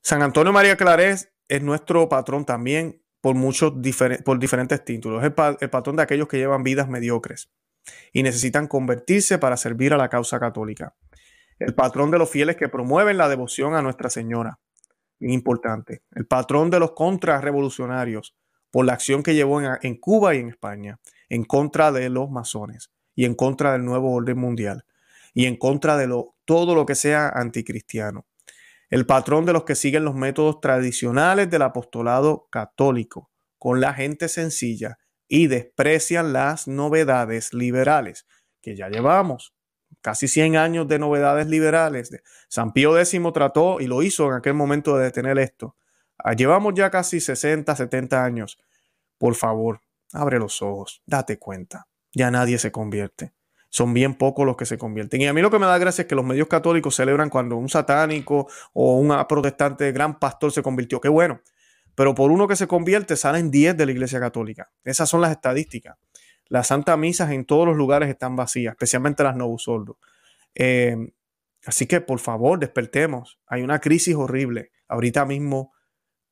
San 0.03 0.23
Antonio 0.23 0.51
María 0.51 0.77
Clarés 0.77 1.31
es 1.47 1.61
nuestro 1.61 2.09
patrón 2.09 2.43
también 2.43 3.03
por 3.21 3.35
muchos 3.35 3.73
por 4.25 4.39
diferentes 4.39 4.83
títulos. 4.83 5.23
Es 5.23 5.31
el, 5.59 5.69
patrón 5.69 5.95
de 5.95 6.01
aquellos 6.01 6.27
que 6.27 6.37
llevan 6.37 6.63
vidas 6.63 6.89
mediocres 6.89 7.51
y 8.11 8.23
necesitan 8.23 8.67
convertirse 8.67 9.37
para 9.37 9.57
servir 9.57 9.93
a 9.93 9.97
la 9.97 10.09
causa 10.09 10.39
católica. 10.39 10.95
El 11.59 11.75
patrón 11.75 12.09
de 12.09 12.17
los 12.17 12.29
fieles 12.29 12.55
que 12.55 12.67
promueven 12.67 13.17
la 13.17 13.29
devoción 13.29 13.75
a 13.75 13.83
Nuestra 13.83 14.09
Señora. 14.09 14.59
importante. 15.19 16.01
El 16.15 16.25
patrón 16.25 16.71
de 16.71 16.79
los 16.79 16.93
contrarrevolucionarios 16.93 18.35
por 18.71 18.85
la 18.85 18.93
acción 18.93 19.21
que 19.21 19.35
llevó 19.35 19.61
en, 19.61 19.95
Cuba 19.97 20.33
y 20.33 20.39
en 20.39 20.49
España 20.49 20.99
en 21.29 21.43
contra 21.43 21.91
de 21.91 22.09
los 22.09 22.31
masones 22.31 22.89
y 23.13 23.25
en 23.25 23.35
contra 23.35 23.73
del 23.73 23.85
nuevo 23.85 24.11
orden 24.11 24.39
mundial 24.39 24.83
y 25.35 25.45
en 25.45 25.57
contra 25.57 25.95
de 25.95 26.07
lo, 26.07 26.33
todo 26.45 26.73
lo 26.73 26.87
que 26.87 26.95
sea 26.95 27.29
anticristiano 27.29 28.25
el 28.91 29.05
patrón 29.05 29.45
de 29.45 29.53
los 29.53 29.63
que 29.63 29.75
siguen 29.75 30.03
los 30.03 30.15
métodos 30.15 30.59
tradicionales 30.59 31.49
del 31.49 31.61
apostolado 31.61 32.47
católico, 32.51 33.31
con 33.57 33.79
la 33.79 33.93
gente 33.93 34.27
sencilla 34.27 34.99
y 35.29 35.47
desprecian 35.47 36.33
las 36.33 36.67
novedades 36.67 37.53
liberales, 37.53 38.27
que 38.61 38.75
ya 38.75 38.89
llevamos 38.89 39.55
casi 40.01 40.27
100 40.27 40.57
años 40.57 40.87
de 40.89 40.99
novedades 40.99 41.47
liberales. 41.47 42.11
San 42.49 42.73
Pío 42.73 42.97
X 42.99 43.17
trató 43.33 43.79
y 43.79 43.87
lo 43.87 44.03
hizo 44.03 44.27
en 44.27 44.33
aquel 44.33 44.55
momento 44.55 44.97
de 44.97 45.05
detener 45.05 45.39
esto. 45.39 45.77
Ah, 46.17 46.33
llevamos 46.33 46.73
ya 46.75 46.89
casi 46.89 47.21
60, 47.21 47.73
70 47.73 48.23
años. 48.23 48.57
Por 49.17 49.35
favor, 49.35 49.79
abre 50.11 50.37
los 50.37 50.61
ojos, 50.61 51.01
date 51.05 51.39
cuenta. 51.39 51.87
Ya 52.13 52.29
nadie 52.29 52.57
se 52.57 52.73
convierte 52.73 53.31
son 53.71 53.93
bien 53.93 54.15
pocos 54.15 54.45
los 54.45 54.57
que 54.57 54.65
se 54.65 54.77
convierten. 54.77 55.21
Y 55.21 55.27
a 55.27 55.33
mí 55.33 55.41
lo 55.41 55.49
que 55.49 55.57
me 55.57 55.65
da 55.65 55.77
gracia 55.77 56.01
es 56.01 56.07
que 56.07 56.13
los 56.13 56.25
medios 56.25 56.49
católicos 56.49 56.93
celebran 56.93 57.29
cuando 57.29 57.55
un 57.55 57.69
satánico 57.69 58.47
o 58.73 58.97
un 58.97 59.15
protestante 59.27 59.91
gran 59.93 60.19
pastor 60.19 60.51
se 60.51 60.61
convirtió. 60.61 60.99
Qué 60.99 61.07
bueno. 61.07 61.41
Pero 61.95 62.13
por 62.13 62.31
uno 62.31 62.49
que 62.49 62.57
se 62.57 62.67
convierte 62.67 63.15
salen 63.15 63.49
10 63.49 63.77
de 63.77 63.85
la 63.85 63.93
iglesia 63.93 64.19
católica. 64.19 64.69
Esas 64.83 65.09
son 65.09 65.21
las 65.21 65.31
estadísticas. 65.31 65.97
Las 66.49 66.67
santas 66.67 66.97
misas 66.97 67.31
en 67.31 67.45
todos 67.45 67.65
los 67.65 67.77
lugares 67.77 68.09
están 68.09 68.35
vacías, 68.35 68.73
especialmente 68.73 69.23
las 69.23 69.37
novus 69.37 69.69
eh, 70.53 70.97
así 71.65 71.85
que 71.87 72.01
por 72.01 72.19
favor, 72.19 72.59
despertemos. 72.59 73.39
Hay 73.47 73.61
una 73.61 73.79
crisis 73.79 74.15
horrible 74.15 74.71
ahorita 74.89 75.25
mismo 75.25 75.71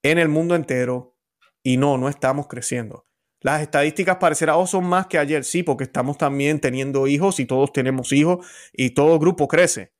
en 0.03 0.17
el 0.17 0.27
mundo 0.27 0.55
entero 0.55 1.15
y 1.63 1.77
no, 1.77 1.97
no 1.97 2.09
estamos 2.09 2.47
creciendo. 2.47 3.05
Las 3.41 3.61
estadísticas 3.61 4.17
parecerá, 4.17 4.57
oh, 4.57 4.67
son 4.67 4.85
más 4.85 5.07
que 5.07 5.17
ayer, 5.17 5.45
sí, 5.45 5.63
porque 5.63 5.85
estamos 5.85 6.17
también 6.17 6.59
teniendo 6.59 7.07
hijos 7.07 7.39
y 7.39 7.45
todos 7.45 7.71
tenemos 7.71 8.11
hijos 8.11 8.45
y 8.73 8.91
todo 8.91 9.17
grupo 9.17 9.47
crece. 9.47 9.93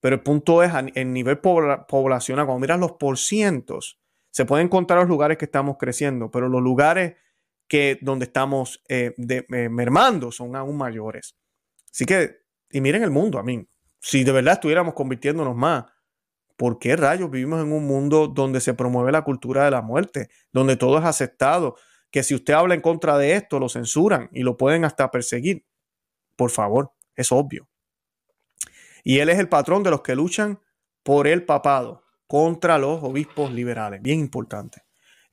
Pero 0.00 0.16
el 0.16 0.22
punto 0.22 0.62
es, 0.62 0.70
en 0.94 1.12
nivel 1.12 1.38
poblacional, 1.38 2.46
cuando 2.46 2.60
miras 2.60 2.78
los 2.78 2.92
porcientos, 2.92 3.98
se 4.30 4.44
pueden 4.44 4.66
encontrar 4.66 5.00
los 5.00 5.08
lugares 5.08 5.38
que 5.38 5.46
estamos 5.46 5.78
creciendo, 5.78 6.30
pero 6.30 6.48
los 6.48 6.62
lugares 6.62 7.16
que 7.68 7.98
donde 8.02 8.26
estamos 8.26 8.82
eh, 8.88 9.14
eh, 9.18 9.68
mermando 9.68 10.30
son 10.30 10.54
aún 10.54 10.76
mayores. 10.76 11.36
Así 11.90 12.04
que, 12.04 12.36
y 12.70 12.80
miren 12.80 13.02
el 13.02 13.10
mundo, 13.10 13.38
a 13.38 13.42
mí, 13.42 13.66
si 13.98 14.22
de 14.22 14.32
verdad 14.32 14.54
estuviéramos 14.54 14.94
convirtiéndonos 14.94 15.56
más, 15.56 15.86
¿por 16.56 16.78
qué 16.78 16.96
rayos 16.96 17.30
vivimos 17.30 17.60
en 17.62 17.72
un 17.72 17.86
mundo 17.86 18.28
donde 18.28 18.60
se 18.60 18.74
promueve 18.74 19.10
la 19.10 19.22
cultura 19.22 19.64
de 19.64 19.70
la 19.70 19.82
muerte, 19.82 20.28
donde 20.52 20.76
todo 20.76 20.98
es 20.98 21.04
aceptado, 21.04 21.76
que 22.10 22.22
si 22.22 22.34
usted 22.34 22.54
habla 22.54 22.74
en 22.74 22.80
contra 22.80 23.18
de 23.18 23.34
esto, 23.34 23.58
lo 23.58 23.68
censuran 23.68 24.28
y 24.32 24.42
lo 24.42 24.56
pueden 24.56 24.84
hasta 24.84 25.10
perseguir. 25.10 25.66
Por 26.36 26.50
favor, 26.50 26.92
es 27.14 27.32
obvio. 27.32 27.68
Y 29.04 29.18
él 29.18 29.28
es 29.28 29.38
el 29.38 29.48
patrón 29.48 29.82
de 29.82 29.90
los 29.90 30.02
que 30.02 30.14
luchan 30.14 30.60
por 31.02 31.26
el 31.26 31.44
papado 31.44 32.04
contra 32.26 32.78
los 32.78 33.02
obispos 33.02 33.52
liberales. 33.52 34.02
Bien 34.02 34.18
importante. 34.18 34.82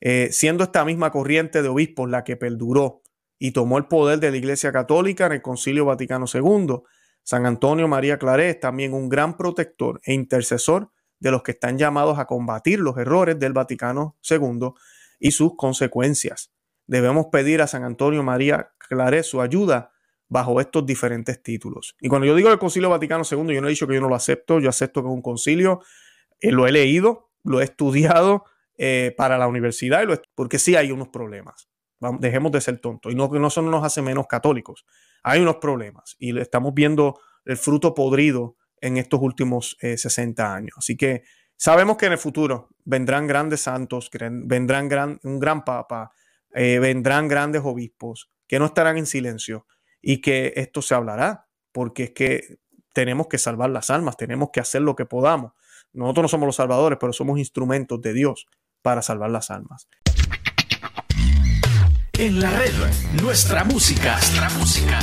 Eh, 0.00 0.28
siendo 0.32 0.64
esta 0.64 0.84
misma 0.84 1.10
corriente 1.10 1.62
de 1.62 1.68
obispos 1.68 2.08
la 2.08 2.24
que 2.24 2.36
perduró 2.36 3.02
y 3.38 3.52
tomó 3.52 3.78
el 3.78 3.86
poder 3.86 4.20
de 4.20 4.30
la 4.30 4.36
Iglesia 4.36 4.70
Católica 4.70 5.26
en 5.26 5.32
el 5.32 5.42
Concilio 5.42 5.86
Vaticano 5.86 6.26
II, 6.32 6.82
San 7.22 7.46
Antonio 7.46 7.88
María 7.88 8.18
Claret 8.18 8.56
es 8.56 8.60
también 8.60 8.92
un 8.92 9.08
gran 9.08 9.36
protector 9.36 10.00
e 10.04 10.12
intercesor 10.12 10.90
de 11.18 11.30
los 11.30 11.42
que 11.42 11.52
están 11.52 11.78
llamados 11.78 12.18
a 12.18 12.26
combatir 12.26 12.80
los 12.80 12.96
errores 12.98 13.38
del 13.38 13.54
Vaticano 13.54 14.16
II 14.28 14.74
y 15.18 15.30
sus 15.30 15.56
consecuencias 15.56 16.53
debemos 16.86 17.26
pedir 17.26 17.62
a 17.62 17.66
San 17.66 17.84
Antonio 17.84 18.22
María 18.22 18.72
Claret 18.78 19.24
su 19.24 19.40
ayuda 19.40 19.92
bajo 20.28 20.60
estos 20.60 20.84
diferentes 20.86 21.42
títulos. 21.42 21.96
Y 22.00 22.08
cuando 22.08 22.26
yo 22.26 22.34
digo 22.34 22.50
el 22.50 22.58
Concilio 22.58 22.90
Vaticano 22.90 23.24
II, 23.30 23.54
yo 23.54 23.60
no 23.60 23.68
he 23.68 23.70
dicho 23.70 23.86
que 23.86 23.94
yo 23.94 24.00
no 24.00 24.08
lo 24.08 24.14
acepto, 24.14 24.58
yo 24.58 24.68
acepto 24.68 25.02
que 25.02 25.08
es 25.08 25.14
un 25.14 25.22
concilio, 25.22 25.80
eh, 26.40 26.50
lo 26.50 26.66
he 26.66 26.72
leído, 26.72 27.30
lo 27.44 27.60
he 27.60 27.64
estudiado 27.64 28.44
eh, 28.76 29.14
para 29.16 29.38
la 29.38 29.46
universidad, 29.46 30.02
porque 30.34 30.58
sí 30.58 30.76
hay 30.76 30.90
unos 30.90 31.08
problemas. 31.08 31.68
dejemos 32.18 32.52
de 32.52 32.60
ser 32.60 32.78
tontos. 32.80 33.12
Y 33.12 33.14
no, 33.14 33.28
no 33.28 33.46
eso 33.46 33.62
no 33.62 33.70
nos 33.70 33.84
hace 33.84 34.02
menos 34.02 34.26
católicos. 34.26 34.84
Hay 35.22 35.40
unos 35.40 35.56
problemas 35.56 36.16
y 36.18 36.38
estamos 36.38 36.74
viendo 36.74 37.20
el 37.44 37.56
fruto 37.56 37.94
podrido 37.94 38.56
en 38.80 38.96
estos 38.96 39.20
últimos 39.22 39.76
60 39.80 40.42
eh, 40.42 40.46
años. 40.46 40.74
Así 40.76 40.96
que 40.96 41.22
sabemos 41.56 41.96
que 41.96 42.06
en 42.06 42.12
el 42.12 42.18
futuro 42.18 42.68
vendrán 42.84 43.26
grandes 43.26 43.62
santos, 43.62 44.10
vendrán 44.12 45.20
un 45.22 45.38
gran 45.38 45.64
papa, 45.64 46.12
eh, 46.54 46.78
vendrán 46.78 47.28
grandes 47.28 47.62
obispos 47.64 48.30
que 48.46 48.58
no 48.58 48.66
estarán 48.66 48.96
en 48.96 49.06
silencio 49.06 49.66
y 50.00 50.20
que 50.20 50.52
esto 50.56 50.82
se 50.82 50.94
hablará, 50.94 51.48
porque 51.72 52.04
es 52.04 52.10
que 52.12 52.58
tenemos 52.92 53.26
que 53.26 53.38
salvar 53.38 53.70
las 53.70 53.90
almas, 53.90 54.16
tenemos 54.16 54.50
que 54.52 54.60
hacer 54.60 54.82
lo 54.82 54.94
que 54.94 55.04
podamos. 55.04 55.52
Nosotros 55.92 56.22
no 56.24 56.28
somos 56.28 56.46
los 56.46 56.56
salvadores, 56.56 56.98
pero 57.00 57.12
somos 57.12 57.38
instrumentos 57.38 58.00
de 58.00 58.12
Dios 58.12 58.46
para 58.82 59.02
salvar 59.02 59.30
las 59.30 59.50
almas. 59.50 59.88
En 62.16 62.40
la 62.40 62.50
red, 62.50 62.72
nuestra 63.20 63.64
música. 63.64 64.12
Nuestra 64.12 64.48
música. 64.50 65.00